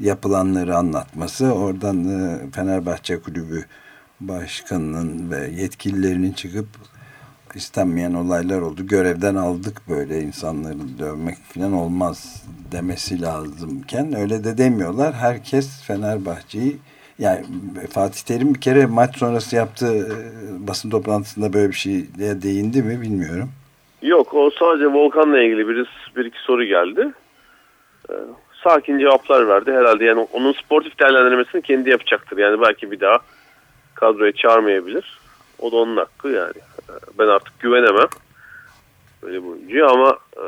yapılanları 0.00 0.76
anlatması 0.76 1.54
oradan 1.54 2.04
e, 2.04 2.50
Fenerbahçe 2.50 3.20
Kulübü 3.20 3.64
başkanının 4.20 5.30
ve 5.30 5.62
yetkililerinin 5.62 6.32
çıkıp 6.32 6.66
istenmeyen 7.54 8.14
olaylar 8.14 8.60
oldu. 8.60 8.86
Görevden 8.86 9.34
aldık 9.34 9.82
böyle 9.88 10.20
insanları 10.20 10.98
dövmek 10.98 11.36
falan 11.54 11.72
olmaz 11.72 12.46
demesi 12.72 13.22
lazımken 13.22 14.16
öyle 14.16 14.44
de 14.44 14.58
demiyorlar. 14.58 15.14
Herkes 15.14 15.86
Fenerbahçe'yi 15.86 16.76
yani 17.18 17.44
Fatih 17.90 18.20
Terim 18.20 18.54
bir 18.54 18.60
kere 18.60 18.86
maç 18.86 19.16
sonrası 19.16 19.56
yaptığı 19.56 19.96
e, 19.96 20.66
basın 20.68 20.90
toplantısında 20.90 21.52
böyle 21.52 21.68
bir 21.68 21.76
şeye 21.76 22.42
değindi 22.42 22.82
mi 22.82 23.00
bilmiyorum. 23.00 23.48
Yok 24.02 24.34
o 24.34 24.50
sadece 24.50 24.86
Volkan'la 24.86 25.42
ilgili 25.42 25.68
bir, 25.68 25.88
bir 26.16 26.24
iki 26.24 26.38
soru 26.38 26.64
geldi. 26.64 27.12
Sakin 28.66 28.98
cevaplar 28.98 29.48
verdi 29.48 29.72
herhalde. 29.72 30.04
Yani 30.04 30.28
onun 30.32 30.52
sportif 30.52 30.98
değerlendirmesini 30.98 31.62
kendi 31.62 31.90
yapacaktır. 31.90 32.38
Yani 32.38 32.60
belki 32.60 32.90
bir 32.90 33.00
daha 33.00 33.18
kadroya 33.94 34.32
çağırmayabilir. 34.32 35.18
O 35.58 35.72
da 35.72 35.76
onun 35.76 35.96
hakkı 35.96 36.28
yani. 36.28 36.54
Ben 37.18 37.26
artık 37.26 37.60
güvenemem 37.60 38.08
böyle 39.22 39.42
bu 39.42 39.48
oyuncuya 39.50 39.86
ama 39.86 40.18
e, 40.36 40.44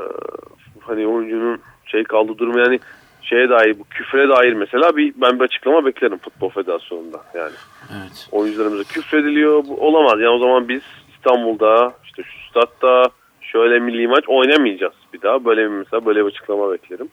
hani 0.80 1.06
oyuncunun 1.06 1.60
şey 1.86 2.04
kaldı 2.04 2.38
durumu 2.38 2.58
yani 2.58 2.80
şeye 3.22 3.48
dair 3.48 3.78
bu 3.78 3.84
küfre 3.84 4.28
dair 4.28 4.52
mesela 4.52 4.96
bir 4.96 5.14
ben 5.16 5.38
bir 5.38 5.44
açıklama 5.44 5.86
beklerim 5.86 6.18
futbol 6.18 6.48
federasyonunda 6.48 7.20
yani. 7.34 7.56
Evet. 7.92 8.28
Oyuncularımıza 8.32 8.84
küfrediliyor. 8.84 9.64
Bu 9.68 9.86
olamaz. 9.86 10.20
Yani 10.20 10.28
o 10.28 10.38
zaman 10.38 10.68
biz 10.68 10.82
İstanbul'da 11.16 11.92
işte 12.04 12.22
şu 12.22 12.50
statta 12.50 13.10
şöyle 13.40 13.78
milli 13.78 14.08
maç 14.08 14.24
oynamayacağız 14.28 14.94
bir 15.12 15.22
daha. 15.22 15.44
Böyle 15.44 15.62
bir 15.62 15.76
mesela 15.76 16.06
böyle 16.06 16.20
bir 16.20 16.30
açıklama 16.30 16.72
beklerim. 16.72 17.08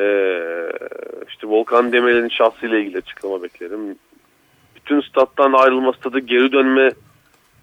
Ee, 0.00 0.70
işte 1.28 1.46
Volkan 1.46 1.92
Demirel'in 1.92 2.28
şahsıyla 2.28 2.78
ilgili 2.78 2.98
açıklama 2.98 3.42
beklerim. 3.42 3.96
Bütün 4.76 5.00
stat'tan 5.00 5.52
ayrılma 5.52 5.92
stadı 5.92 6.18
geri 6.18 6.52
dönme 6.52 6.90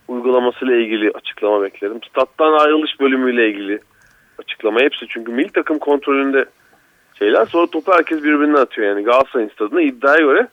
uygulamasıyla 0.07 0.75
ilgili 0.75 1.11
açıklama 1.11 1.61
beklerim. 1.61 1.99
Stat'tan 2.09 2.53
ayrılış 2.53 2.99
bölümüyle 2.99 3.49
ilgili 3.49 3.79
açıklama 4.39 4.79
hepsi 4.79 5.07
çünkü 5.07 5.31
milli 5.31 5.51
takım 5.51 5.79
kontrolünde 5.79 6.45
şeyler 7.19 7.45
sonra 7.45 7.67
topu 7.67 7.93
herkes 7.93 8.23
birbirine 8.23 8.57
atıyor 8.57 8.87
yani 8.87 9.03
Galatasaray'ın 9.03 9.49
stadına 9.49 9.81
iddiaya 9.81 10.19
göre 10.19 10.47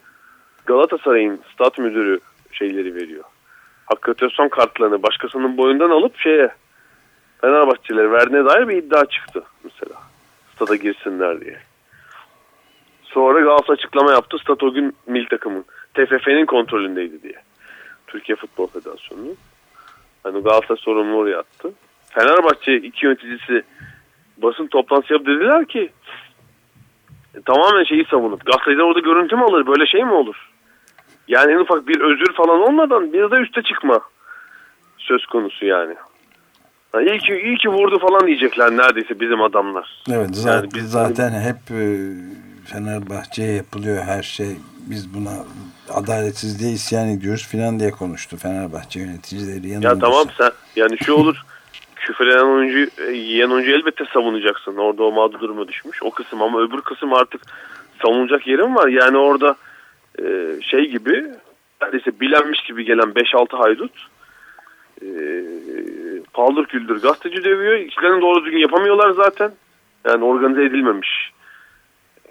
Galatasaray'ın 0.67 1.41
stat 1.55 1.79
müdürü 1.79 2.21
şeyleri 2.53 2.95
veriyor. 2.95 3.25
Akreditasyon 3.89 4.49
kartlarını 4.49 5.03
başkasının 5.03 5.57
boyundan 5.57 5.91
alıp 5.91 6.19
şeye 6.19 6.51
Fenerbahçelere 7.41 8.11
verdiğine 8.11 8.45
dair 8.45 8.69
bir 8.69 8.77
iddia 8.77 9.07
çıktı 9.07 9.43
mesela. 9.65 10.01
Stada 10.55 10.77
girsinler 10.77 11.41
diye. 11.41 11.59
Sonra 13.15 13.41
Galatasaray 13.41 13.75
açıklama 13.75 14.13
yaptı. 14.13 14.39
Stat 14.39 14.63
o 14.63 14.73
gün 14.73 14.97
mil 15.07 15.27
takımın. 15.27 15.65
TFF'nin 15.95 16.47
kontrolündeydi 16.47 17.23
diye. 17.23 17.43
Türkiye 18.07 18.37
Futbol 18.37 18.67
Federasyonu'nun. 18.67 19.37
Hani 20.23 20.43
Galatasaray 20.43 20.81
sorumlu 20.81 21.17
oraya 21.17 21.39
attı. 21.39 21.73
Fenerbahçe 22.11 22.77
iki 22.77 23.07
yöneticisi 23.07 23.63
basın 24.37 24.67
toplantısı 24.67 25.13
yap 25.13 25.27
dediler 25.27 25.65
ki 25.65 25.91
e, 27.35 27.41
tamamen 27.41 27.85
şeyi 27.85 28.05
savunup 28.05 28.47
gazeteciler 28.47 28.85
orada 28.85 29.01
görüntü 29.01 29.37
mü 29.37 29.43
alır 29.43 29.67
böyle 29.67 29.87
şey 29.87 30.05
mi 30.05 30.13
olur? 30.13 30.51
Yani 31.29 31.53
en 31.53 31.59
ufak 31.59 31.89
bir 31.89 32.01
özür 32.01 32.33
falan 32.33 32.61
olmadan 32.61 33.13
bir 33.13 33.31
de 33.31 33.37
üste 33.37 33.63
çıkma 33.63 34.01
söz 34.99 35.27
konusu 35.27 35.67
yani. 35.67 35.95
Ha, 36.93 37.03
iyi, 37.03 37.19
ki, 37.19 37.35
iyi 37.45 37.57
ki 37.57 37.69
vurdu 37.69 37.99
falan 37.99 38.27
diyecekler 38.27 38.71
neredeyse 38.71 39.21
bizim 39.21 39.43
adamlar. 39.43 40.03
Evet 40.11 40.29
zaten, 40.33 40.57
yani 40.57 40.69
biz, 40.75 40.91
zaten 40.91 41.31
hep 41.31 41.71
e, 41.71 41.85
Fenerbahçe'ye 42.65 43.53
yapılıyor 43.53 44.05
her 44.05 44.23
şey. 44.23 44.57
Biz 44.79 45.15
buna 45.15 45.31
adaletsizliğe 45.91 46.73
isyan 46.73 47.09
ediyoruz 47.09 47.47
filan 47.47 47.81
diye 47.81 47.91
konuştu 47.91 48.37
Fenerbahçe 48.37 49.01
yöneticileri. 49.01 49.85
Ya 49.85 49.99
tamam 49.99 50.27
sen 50.39 50.51
yani 50.77 50.99
şu 50.99 51.13
olur 51.13 51.45
küfür 52.05 52.27
eden 52.27 52.45
oyuncu, 52.45 52.91
e, 53.03 53.13
yiyen 53.13 53.51
oyuncu 53.51 53.71
elbette 53.71 54.05
savunacaksın. 54.13 54.77
Orada 54.77 55.03
o 55.03 55.13
mağdur 55.13 55.41
duruma 55.41 55.69
düşmüş. 55.69 56.03
O 56.03 56.11
kısım 56.11 56.43
ama 56.43 56.63
öbür 56.63 56.81
kısım 56.81 57.13
artık 57.13 57.41
savunacak 58.03 58.47
yerim 58.47 58.75
var. 58.75 58.89
Yani 58.89 59.17
orada 59.17 59.57
e, 60.23 60.25
şey 60.63 60.91
gibi 60.91 61.27
neredeyse 61.83 62.21
bilenmiş 62.21 62.63
gibi 62.63 62.85
gelen 62.85 63.09
5-6 63.09 63.57
haydut 63.57 63.93
e, 65.03 65.09
paldır 66.33 66.67
küldür 66.67 67.03
gazeteci 67.03 67.45
dövüyor. 67.45 67.79
İşlerini 67.79 68.21
doğru 68.21 68.45
düzgün 68.45 68.59
yapamıyorlar 68.59 69.11
zaten. 69.11 69.51
Yani 70.09 70.25
organize 70.25 70.65
edilmemiş. 70.65 71.33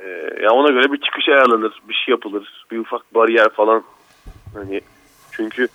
E, 0.04 0.10
yani 0.42 0.52
ona 0.52 0.72
göre 0.72 0.92
bir 0.92 1.02
çıkış 1.02 1.30
ayarlanır. 1.30 1.82
Bir 1.90 1.94
şey 1.94 2.12
yapılır. 2.12 2.66
Bir 2.72 2.80
ufak 2.80 3.16
bariyer 3.16 3.50
falan. 3.50 3.84
Hani 4.54 4.82
çünkü 5.32 5.68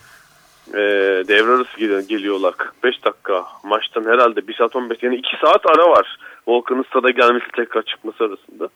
e, 0.74 0.80
devre 1.28 1.52
arası 1.52 1.78
gel 1.78 2.02
geliyorlar. 2.02 2.54
45 2.56 3.04
dakika 3.04 3.46
maçtan 3.64 4.04
herhalde 4.04 4.48
1 4.48 4.54
saat 4.54 4.76
15 4.76 5.02
yani 5.02 5.16
2 5.16 5.36
saat 5.40 5.66
ara 5.66 5.90
var. 5.90 6.18
Volkan'ın 6.46 6.82
stada 6.82 7.10
gelmesi 7.10 7.46
tekrar 7.56 7.82
çıkması 7.82 8.24
arasında. 8.24 8.68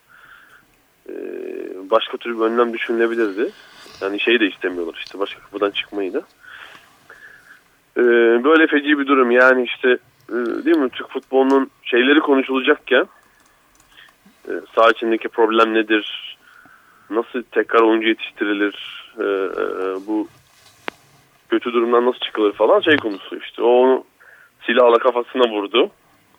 E, 1.09 1.13
başka 1.89 2.17
türlü 2.17 2.39
bir 2.39 2.43
önlem 2.43 2.73
düşünülebilirdi. 2.73 3.51
Yani 4.01 4.19
şeyi 4.19 4.39
de 4.39 4.47
istemiyorlar 4.47 5.01
işte 5.05 5.19
başka 5.19 5.41
kapıdan 5.41 5.71
çıkmayı 5.71 6.13
da. 6.13 6.21
E, 7.97 8.03
böyle 8.43 8.67
feci 8.67 8.99
bir 8.99 9.07
durum 9.07 9.31
yani 9.31 9.63
işte 9.63 9.97
e, 10.29 10.35
değil 10.65 10.77
mi 10.77 10.89
Türk 10.89 11.09
futbolunun 11.09 11.69
şeyleri 11.83 12.19
konuşulacakken 12.19 13.05
e, 14.47 14.51
saha 14.75 14.89
içindeki 14.89 15.27
problem 15.27 15.73
nedir? 15.73 16.37
Nasıl 17.09 17.43
tekrar 17.51 17.81
oyuncu 17.81 18.07
yetiştirilir? 18.07 19.03
E, 19.19 19.23
e, 19.23 20.07
bu 20.07 20.27
kötü 21.49 21.73
durumdan 21.73 22.05
nasıl 22.05 22.19
çıkılır 22.19 22.53
falan 22.53 22.79
şey 22.79 22.97
konusu 22.97 23.35
işte. 23.35 23.61
O 23.61 23.67
onu 23.67 24.03
silahla 24.65 24.97
kafasına 24.97 25.51
vurdu. 25.51 25.91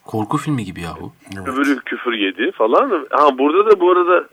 Korku 0.04 0.36
filmi 0.36 0.64
gibi 0.64 0.80
yahu. 0.80 1.12
Evet. 1.36 1.48
Öbürü 1.48 1.80
küfür 1.80 2.12
yedi 2.12 2.52
falan. 2.52 3.06
Ha 3.10 3.38
burada 3.38 3.70
da 3.70 3.80
bu 3.80 3.90
arada 3.90 4.28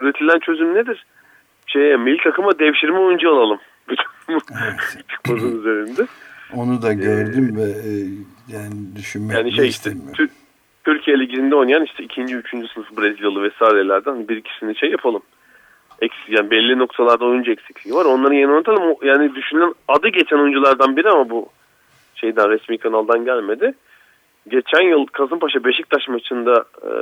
üretilen 0.00 0.38
çözüm 0.38 0.74
nedir? 0.74 1.06
Şeye 1.66 1.96
milli 1.96 2.22
takıma 2.24 2.58
devşirme 2.58 2.98
oyuncu 2.98 3.30
alalım. 3.30 3.58
evet. 4.28 5.42
üzerinde. 5.42 6.06
Onu 6.54 6.82
da 6.82 6.92
gördüm 6.92 7.56
ee, 7.56 7.60
ve 7.60 7.70
e, 7.70 7.92
yani 8.56 8.96
düşünmek 8.96 9.36
yani 9.36 9.52
şey 9.52 9.68
işte 9.68 9.90
Türkiye 10.84 11.18
Ligi'nde 11.18 11.54
oynayan 11.54 11.84
işte 11.84 12.04
ikinci, 12.04 12.36
üçüncü 12.36 12.68
sınıf 12.68 12.96
Brezilyalı 12.96 13.42
vesairelerden 13.42 14.28
bir 14.28 14.36
ikisini 14.36 14.76
şey 14.76 14.90
yapalım 14.90 15.22
eksik 16.02 16.28
yani 16.28 16.50
belli 16.50 16.78
noktalarda 16.78 17.24
oyuncu 17.24 17.52
eksikliği 17.52 17.94
var. 17.94 18.04
Onların 18.04 18.34
yerine 18.34 18.56
atalım. 18.56 18.96
Yani 19.02 19.34
düşünülen 19.34 19.74
adı 19.88 20.08
geçen 20.08 20.36
oyunculardan 20.36 20.96
biri 20.96 21.10
ama 21.10 21.30
bu 21.30 21.48
şeyden 22.14 22.50
resmi 22.50 22.78
kanaldan 22.78 23.24
gelmedi. 23.24 23.74
Geçen 24.48 24.80
yıl 24.80 25.06
Kasımpaşa 25.06 25.64
Beşiktaş 25.64 26.08
maçında 26.08 26.64
e, 26.82 26.92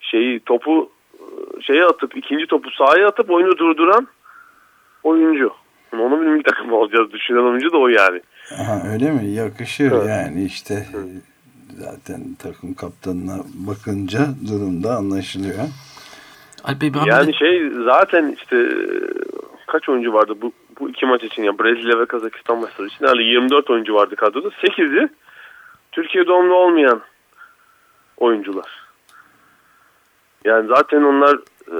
şeyi 0.00 0.40
topu 0.40 0.90
e, 1.14 1.62
şeye 1.62 1.84
atıp 1.84 2.16
ikinci 2.16 2.46
topu 2.46 2.70
sahaya 2.70 3.08
atıp 3.08 3.30
oyunu 3.30 3.58
durduran 3.58 4.08
oyuncu. 5.02 5.52
Onu 5.92 6.20
bir 6.20 6.26
milli 6.26 6.42
takım 6.42 6.72
olacağız. 6.72 7.12
Düşünen 7.12 7.42
oyuncu 7.42 7.72
da 7.72 7.78
o 7.78 7.88
yani. 7.88 8.20
Aha, 8.60 8.92
öyle 8.92 9.10
mi? 9.10 9.26
Yakışır 9.26 9.92
evet. 9.92 10.08
yani 10.08 10.44
işte 10.44 10.86
evet. 10.96 11.35
Zaten 11.78 12.36
takım 12.38 12.74
kaptanına 12.74 13.38
bakınca 13.54 14.20
durumda 14.48 14.96
anlaşılıyor. 14.96 15.58
Alpey 16.64 16.92
yani 17.06 17.34
şey 17.34 17.70
zaten 17.84 18.36
işte 18.40 18.68
kaç 19.66 19.88
oyuncu 19.88 20.12
vardı 20.12 20.34
bu 20.42 20.52
bu 20.80 20.90
iki 20.90 21.06
maç 21.06 21.22
için 21.22 21.42
yani 21.42 21.58
Brezilya 21.58 21.98
ve 21.98 22.06
Kazakistan 22.06 22.58
maçları 22.58 22.86
için 22.86 23.06
yani 23.06 23.22
24 23.22 23.70
oyuncu 23.70 23.94
vardı 23.94 24.16
kadroda. 24.16 24.48
8'i 24.48 25.08
Türkiye 25.92 26.26
doğumlu 26.26 26.54
olmayan 26.54 27.00
oyuncular. 28.16 28.86
Yani 30.44 30.68
zaten 30.68 31.02
onlar 31.02 31.38
e, 31.68 31.76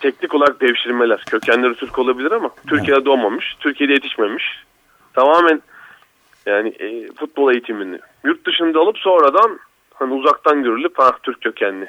teknik 0.00 0.34
olarak 0.34 0.60
devşirmeler. 0.60 1.24
Kökenleri 1.30 1.74
Türk 1.74 1.98
olabilir 1.98 2.30
ama 2.30 2.50
Türkiye'de 2.66 3.04
doğmamış, 3.04 3.56
Türkiye'de 3.60 3.92
yetişmemiş. 3.92 4.44
Tamamen 5.14 5.62
yani 6.48 6.68
e, 6.68 7.06
futbol 7.12 7.52
eğitimini 7.52 7.98
yurt 8.24 8.46
dışında 8.46 8.80
alıp 8.80 8.98
sonradan 8.98 9.58
hani 9.94 10.14
uzaktan 10.14 10.62
görülüp 10.62 10.98
ha 10.98 11.12
Türk 11.22 11.40
kökenli 11.40 11.88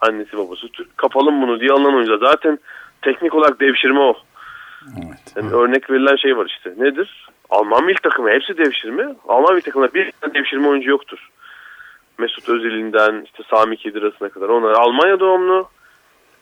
annesi 0.00 0.38
babası 0.38 0.68
Türk. 0.68 0.98
Kapalım 0.98 1.42
bunu 1.42 1.60
diye 1.60 1.72
alınan 1.72 1.94
oyuncular. 1.94 2.30
Zaten 2.30 2.58
teknik 3.02 3.34
olarak 3.34 3.60
devşirme 3.60 4.00
o. 4.00 4.16
Evet. 4.96 5.32
Yani 5.36 5.52
örnek 5.52 5.90
verilen 5.90 6.16
şey 6.16 6.36
var 6.36 6.46
işte. 6.46 6.74
Nedir? 6.78 7.28
Alman 7.50 7.84
milli 7.84 7.98
takımı 8.02 8.30
hepsi 8.30 8.58
devşirme. 8.58 9.14
Alman 9.28 9.54
milli 9.54 9.62
takımında 9.62 9.94
bir 9.94 10.12
tane 10.20 10.34
devşirme 10.34 10.68
oyuncu 10.68 10.90
yoktur. 10.90 11.28
Mesut 12.18 12.48
Özil'inden 12.48 13.22
işte 13.24 13.42
Sami 13.50 13.76
Kidiras'ına 13.76 14.28
kadar. 14.28 14.48
Onlar 14.48 14.72
Almanya 14.72 15.20
doğumlu. 15.20 15.68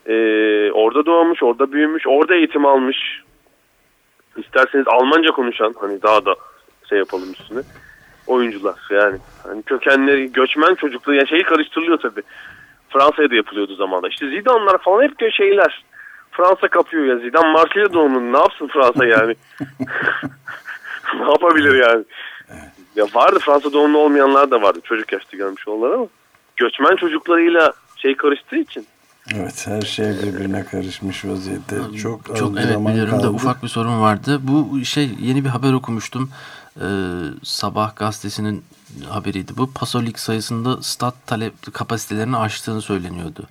Ee, 0.06 0.70
orada 0.72 1.06
doğmuş, 1.06 1.42
orada 1.42 1.72
büyümüş, 1.72 2.06
orada 2.06 2.34
eğitim 2.34 2.66
almış. 2.66 3.22
İsterseniz 4.36 4.88
Almanca 4.88 5.30
konuşan 5.30 5.74
hani 5.80 6.02
daha 6.02 6.24
da 6.24 6.34
şey 6.88 6.98
yapalım 6.98 7.32
üstüne 7.32 7.60
oyuncular 8.26 8.76
yani. 8.90 9.18
Hani 9.42 9.62
kökenleri 9.62 10.32
göçmen 10.32 10.74
çocukluğu 10.74 11.14
yani 11.14 11.28
şeyi 11.28 11.42
karıştırılıyor 11.42 11.98
tabii. 11.98 12.22
Fransa'ya 12.88 13.30
da 13.30 13.34
yapılıyordu 13.34 13.74
zamanda. 13.74 14.08
İşte 14.08 14.28
Zidane'lar 14.28 14.78
falan 14.78 15.02
hep 15.02 15.32
şeyler. 15.32 15.84
Fransa 16.30 16.68
kapıyor 16.68 17.04
ya. 17.04 17.18
Zidane 17.18 17.52
Marsilya 17.52 17.92
doğumlu. 17.92 18.32
Ne 18.32 18.38
yapsın 18.38 18.66
Fransa 18.66 19.06
yani? 19.06 19.34
ne 21.20 21.30
yapabilir 21.30 21.74
yani? 21.74 22.04
Ya 22.96 23.04
vardı 23.14 23.38
Fransa 23.38 23.72
doğumlu 23.72 23.98
olmayanlar 23.98 24.50
da 24.50 24.62
vardı. 24.62 24.80
Çocuk 24.84 25.12
yaşta 25.12 25.36
gelmiş 25.36 25.68
olanlar 25.68 25.94
ama 25.94 26.06
göçmen 26.56 26.96
çocuklarıyla 26.96 27.72
şey 27.96 28.16
karıştığı 28.16 28.56
için. 28.56 28.86
Evet 29.34 29.66
her 29.66 29.82
şey 29.82 30.06
birbirine 30.06 30.64
karışmış 30.64 31.24
vaziyette. 31.24 31.76
Çok 32.02 32.36
çok 32.36 32.58
evet 32.58 32.68
zaman 32.72 32.92
biliyorum 32.92 33.14
kaldı. 33.14 33.26
da 33.26 33.30
ufak 33.30 33.62
bir 33.62 33.68
sorun 33.68 34.00
vardı. 34.00 34.38
Bu 34.42 34.84
şey 34.84 35.10
yeni 35.20 35.44
bir 35.44 35.48
haber 35.48 35.72
okumuştum. 35.72 36.30
Ee, 36.80 36.86
Sabah 37.42 37.96
gazetesinin 37.96 38.64
haberiydi 39.08 39.52
bu. 39.56 39.72
Pasolik 39.72 40.18
sayısında 40.18 40.82
stat 40.82 41.14
talep 41.26 41.74
kapasitelerini 41.74 42.36
aştığını 42.36 42.82
söyleniyordu. 42.82 43.46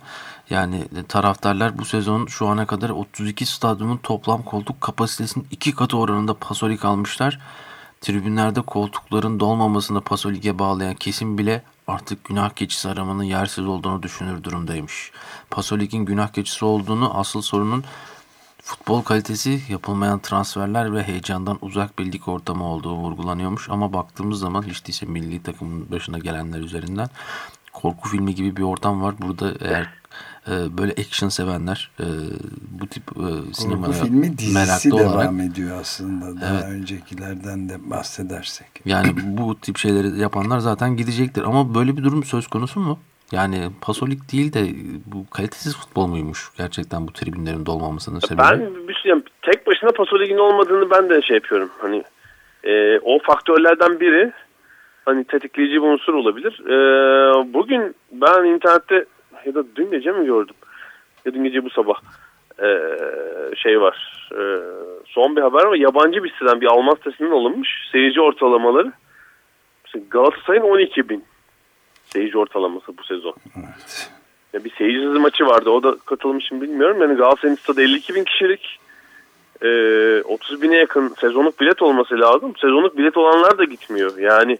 Yani 0.50 0.84
taraftarlar 1.08 1.78
bu 1.78 1.84
sezon 1.84 2.26
şu 2.26 2.46
ana 2.46 2.66
kadar 2.66 2.90
32 2.90 3.46
stadyumun 3.46 3.96
toplam 3.96 4.42
koltuk 4.42 4.80
kapasitesinin 4.80 5.46
iki 5.50 5.74
katı 5.74 5.98
oranında 5.98 6.34
Pasolik 6.34 6.84
almışlar. 6.84 7.40
Tribünlerde 8.00 8.60
koltukların 8.60 9.40
dolmamasını 9.40 10.00
Pasolik'e 10.00 10.58
bağlayan 10.58 10.94
kesim 10.94 11.38
bile 11.38 11.62
artık 11.86 12.24
günah 12.24 12.50
keçisi 12.50 12.88
aramanın 12.88 13.22
yersiz 13.22 13.66
olduğunu 13.66 14.02
düşünür 14.02 14.44
durumdaymış. 14.44 15.12
Pasolik'in 15.50 16.04
günah 16.04 16.28
keçisi 16.28 16.64
olduğunu 16.64 17.18
asıl 17.18 17.42
sorunun 17.42 17.84
futbol 18.66 19.02
kalitesi, 19.02 19.60
yapılmayan 19.68 20.18
transferler 20.18 20.94
ve 20.94 21.02
heyecandan 21.02 21.58
uzak 21.62 21.98
bir 21.98 22.12
lig 22.12 22.28
ortamı 22.28 22.64
olduğu 22.64 22.96
vurgulanıyormuş. 22.96 23.70
Ama 23.70 23.92
baktığımız 23.92 24.38
zaman 24.38 24.62
hiç 24.62 24.86
değilse 24.86 25.06
milli 25.06 25.42
takımın 25.42 25.90
başına 25.90 26.18
gelenler 26.18 26.60
üzerinden 26.60 27.08
korku 27.72 28.08
filmi 28.08 28.34
gibi 28.34 28.56
bir 28.56 28.62
ortam 28.62 29.02
var. 29.02 29.14
Burada 29.22 29.52
eğer 29.60 29.90
e, 30.48 30.78
böyle 30.78 30.92
action 30.92 31.28
sevenler 31.28 31.90
e, 32.00 32.04
bu 32.80 32.86
tip 32.86 33.02
e, 33.16 33.54
sinemaya 33.54 33.92
Korku 33.92 34.06
filmi 34.06 34.38
dizisi 34.38 34.90
devam 34.90 35.14
olarak, 35.14 35.32
ediyor 35.40 35.80
aslında 35.80 36.40
daha 36.40 36.54
Evet. 36.54 36.64
öncekilerden 36.64 37.68
de 37.68 37.90
bahsedersek. 37.90 38.66
yani 38.84 39.14
bu 39.38 39.60
tip 39.60 39.78
şeyleri 39.78 40.20
yapanlar 40.20 40.58
zaten 40.58 40.96
gidecektir. 40.96 41.42
Ama 41.42 41.74
böyle 41.74 41.96
bir 41.96 42.04
durum 42.04 42.24
söz 42.24 42.46
konusu 42.46 42.80
mu? 42.80 42.98
Yani 43.32 43.56
pasolik 43.80 44.32
değil 44.32 44.52
de 44.52 44.60
bu 45.06 45.30
kalitesiz 45.30 45.76
futbol 45.76 46.06
muymuş 46.06 46.50
gerçekten 46.58 47.08
bu 47.08 47.12
tribünlerin 47.12 47.66
dolmamasının 47.66 48.18
sebebi? 48.18 48.42
Ben 48.42 48.88
bir 48.88 48.94
şey 48.94 49.10
yani 49.10 49.22
tek 49.42 49.66
başına 49.66 49.90
Paso 49.90 50.20
Ligi'nin 50.20 50.38
olmadığını 50.38 50.90
ben 50.90 51.10
de 51.10 51.22
şey 51.22 51.34
yapıyorum. 51.34 51.70
Hani 51.78 52.04
e, 52.64 52.98
o 52.98 53.18
faktörlerden 53.18 54.00
biri 54.00 54.32
hani 55.04 55.24
tetikleyici 55.24 55.74
bir 55.74 55.86
unsur 55.86 56.14
olabilir. 56.14 56.60
E, 56.66 56.74
bugün 57.54 57.94
ben 58.12 58.44
internette 58.44 59.04
ya 59.46 59.54
da 59.54 59.64
dün 59.76 59.90
gece 59.90 60.12
mi 60.12 60.26
gördüm? 60.26 60.54
Ya 61.24 61.34
dün 61.34 61.44
gece 61.44 61.64
bu 61.64 61.70
sabah 61.70 61.96
e, 62.62 62.68
şey 63.56 63.80
var. 63.80 64.28
E, 64.32 64.42
son 65.06 65.36
bir 65.36 65.40
haber 65.40 65.64
var. 65.64 65.74
Yabancı 65.74 66.24
bir 66.24 66.32
siteden 66.32 66.60
bir 66.60 66.66
Alman 66.66 66.94
sitesinden 66.94 67.30
alınmış. 67.30 67.88
Seyirci 67.92 68.20
ortalamaları. 68.20 68.92
Galatasaray'ın 70.10 70.64
12 70.64 71.08
bin 71.08 71.24
seyirci 72.12 72.38
ortalaması 72.38 72.98
bu 72.98 73.04
sezon. 73.04 73.34
Evet. 73.56 74.10
Ya 74.52 74.64
bir 74.64 74.70
seyircisiz 74.70 75.12
maçı 75.16 75.46
vardı. 75.46 75.70
O 75.70 75.82
da 75.82 75.96
katılmış 76.06 76.52
mı 76.52 76.60
bilmiyorum. 76.60 77.02
Yani 77.02 77.14
Galatasaray'ın 77.14 77.56
stadı 77.56 77.82
52 77.82 78.14
bin 78.14 78.24
kişilik. 78.24 78.78
Ee, 79.62 80.22
30 80.22 80.62
bine 80.62 80.76
yakın 80.76 81.14
sezonluk 81.20 81.60
bilet 81.60 81.82
olması 81.82 82.20
lazım. 82.20 82.52
Sezonluk 82.60 82.98
bilet 82.98 83.16
olanlar 83.16 83.58
da 83.58 83.64
gitmiyor. 83.64 84.18
Yani 84.18 84.58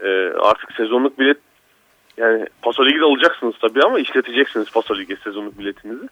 e, 0.00 0.08
artık 0.40 0.72
sezonluk 0.72 1.18
bilet 1.18 1.36
yani 2.16 2.46
Paso 2.62 2.86
Ligi'de 2.86 3.04
alacaksınız 3.04 3.54
tabii 3.60 3.82
ama 3.82 3.98
işleteceksiniz 3.98 4.70
Paso 4.70 4.96
Ligi 4.98 5.16
sezonluk 5.24 5.58
biletinizi. 5.58 6.08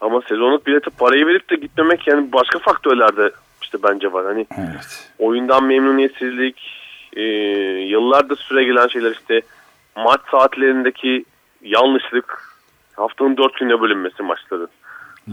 Ama 0.00 0.20
sezonluk 0.28 0.66
bilete 0.66 0.90
parayı 0.90 1.26
verip 1.26 1.50
de 1.50 1.56
gitmemek 1.56 2.06
yani 2.06 2.32
başka 2.32 2.58
faktörler 2.58 3.16
de 3.16 3.30
işte 3.62 3.78
bence 3.82 4.12
var. 4.12 4.24
Hani 4.26 4.46
Evet. 4.58 5.10
oyundan 5.18 5.64
memnuniyetsizlik, 5.64 6.62
e, 7.16 7.22
yıllardır 7.86 8.36
süre 8.36 8.64
gelen 8.64 8.88
şeyler 8.88 9.10
işte 9.10 9.40
maç 9.96 10.20
saatlerindeki 10.30 11.24
yanlışlık, 11.62 12.56
haftanın 12.96 13.36
dört 13.36 13.54
güne 13.56 13.80
bölünmesi 13.80 14.22
maçların. 14.22 14.68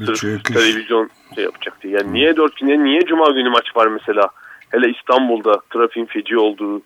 Sırf 0.05 0.45
televizyon 0.45 1.09
şey 1.35 1.43
yapacak 1.43 1.81
diye. 1.81 1.93
Yani 1.93 2.13
niye 2.13 2.35
dört 2.35 2.55
güne, 2.55 2.83
niye 2.83 3.01
cuma 3.01 3.29
günü 3.29 3.49
maç 3.49 3.75
var 3.75 3.87
mesela? 3.87 4.27
Hele 4.69 4.89
İstanbul'da 4.89 5.61
trafiğin 5.73 6.05
feci 6.05 6.37
olduğu 6.37 6.81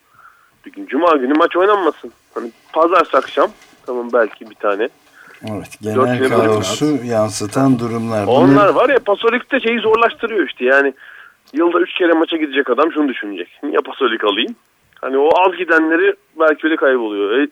bir 0.66 0.72
gün. 0.72 0.86
Cuma 0.86 1.16
günü 1.16 1.34
maç 1.34 1.56
oynanmasın. 1.56 2.12
Hani 2.34 2.52
pazartesi 2.74 3.18
akşam 3.18 3.52
tamam 3.86 4.10
belki 4.14 4.50
bir 4.50 4.56
tane. 4.56 4.90
Evet. 5.42 5.78
Genel 5.82 6.30
kaosu 6.30 6.86
yansıtan 7.06 7.80
durumlar. 7.80 8.28
Onlar 8.28 8.70
var 8.70 8.90
ya 8.90 9.00
Pasolik'te 9.00 9.60
şeyi 9.60 9.80
zorlaştırıyor 9.80 10.48
işte 10.48 10.66
yani. 10.66 10.94
Yılda 11.54 11.80
üç 11.80 11.94
kere 11.94 12.14
maça 12.14 12.38
gidecek 12.38 12.70
adam 12.70 12.92
şunu 12.92 13.10
düşünecek. 13.10 13.60
Niye 13.64 13.80
Pasolik 13.80 14.24
alayım? 14.24 14.56
Hani 15.02 15.18
o 15.18 15.30
az 15.48 15.58
gidenleri 15.58 16.16
belki 16.40 16.68
öyle 16.68 16.76
kayboluyor. 16.76 17.40
E, 17.40 17.48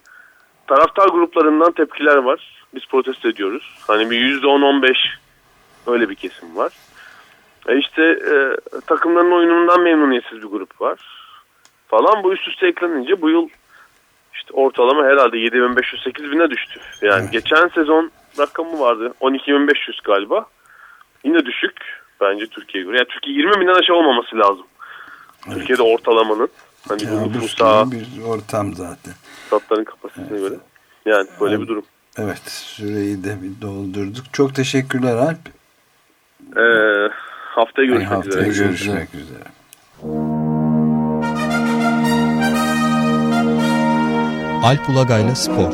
taraftar 0.67 1.07
gruplarından 1.07 1.71
tepkiler 1.71 2.15
var. 2.17 2.65
Biz 2.75 2.85
protesto 2.85 3.29
ediyoruz. 3.29 3.75
Hani 3.87 4.09
bir 4.09 4.17
yüzde 4.17 4.47
on 4.47 4.61
on 4.61 4.81
beş 4.81 4.97
öyle 5.87 6.09
bir 6.09 6.15
kesim 6.15 6.55
var. 6.55 6.73
E 7.67 7.77
işte 7.77 8.03
e, 8.03 8.35
takımların 8.87 9.31
oyunundan 9.31 9.81
memnuniyetsiz 9.81 10.41
bir 10.41 10.47
grup 10.47 10.81
var. 10.81 10.99
Falan 11.87 12.23
bu 12.23 12.33
üst 12.33 12.47
üste 12.47 12.67
eklenince 12.67 13.21
bu 13.21 13.29
yıl 13.29 13.49
işte 14.33 14.53
ortalama 14.53 15.03
herhalde 15.03 15.37
7500 15.37 16.31
bine 16.31 16.49
düştü. 16.49 16.79
Yani 17.01 17.21
Evet. 17.21 17.31
geçen 17.31 17.67
sezon 17.67 18.11
rakamı 18.39 18.79
vardı 18.79 19.13
12500 19.19 19.99
galiba. 20.03 20.45
Yine 21.23 21.45
düşük 21.45 22.03
bence 22.21 22.47
Türkiye'ye 22.47 22.87
göre. 22.87 22.97
Yani 22.97 23.07
Türkiye 23.07 23.37
20 23.37 23.61
binden 23.61 23.73
aşağı 23.73 23.95
olmaması 23.95 24.37
lazım. 24.37 24.65
Evet. 25.47 25.57
Türkiye'de 25.57 25.83
ortalamanın. 25.83 26.49
Hani 26.87 27.01
bu 27.01 27.19
Kabus 27.19 27.35
nüfusa, 27.35 27.83
gibi 27.83 28.05
bir 28.17 28.21
ortam 28.23 28.73
zaten. 28.73 29.13
statların 29.47 29.83
kapasitesine 29.83 30.37
Evet. 30.37 30.49
göre. 30.49 30.59
Yani 31.05 31.27
böyle 31.41 31.53
Evet. 31.55 31.63
bir 31.63 31.67
durum. 31.67 31.85
Evet. 32.17 32.41
Süreyi 32.49 33.23
de 33.23 33.35
bir 33.41 33.61
doldurduk. 33.61 34.25
Çok 34.33 34.55
teşekkürler 34.55 35.15
Alp. 35.15 35.37
Ee, 36.57 37.09
haftaya 37.55 37.87
görüşmek 37.87 38.11
Haftaya 38.11 38.45
üzere. 38.47 38.67
görüşmek 38.67 39.09
üzere. 39.15 39.43
Alp 44.63 44.89
Ulagay'la 44.89 45.35
Spor 45.35 45.73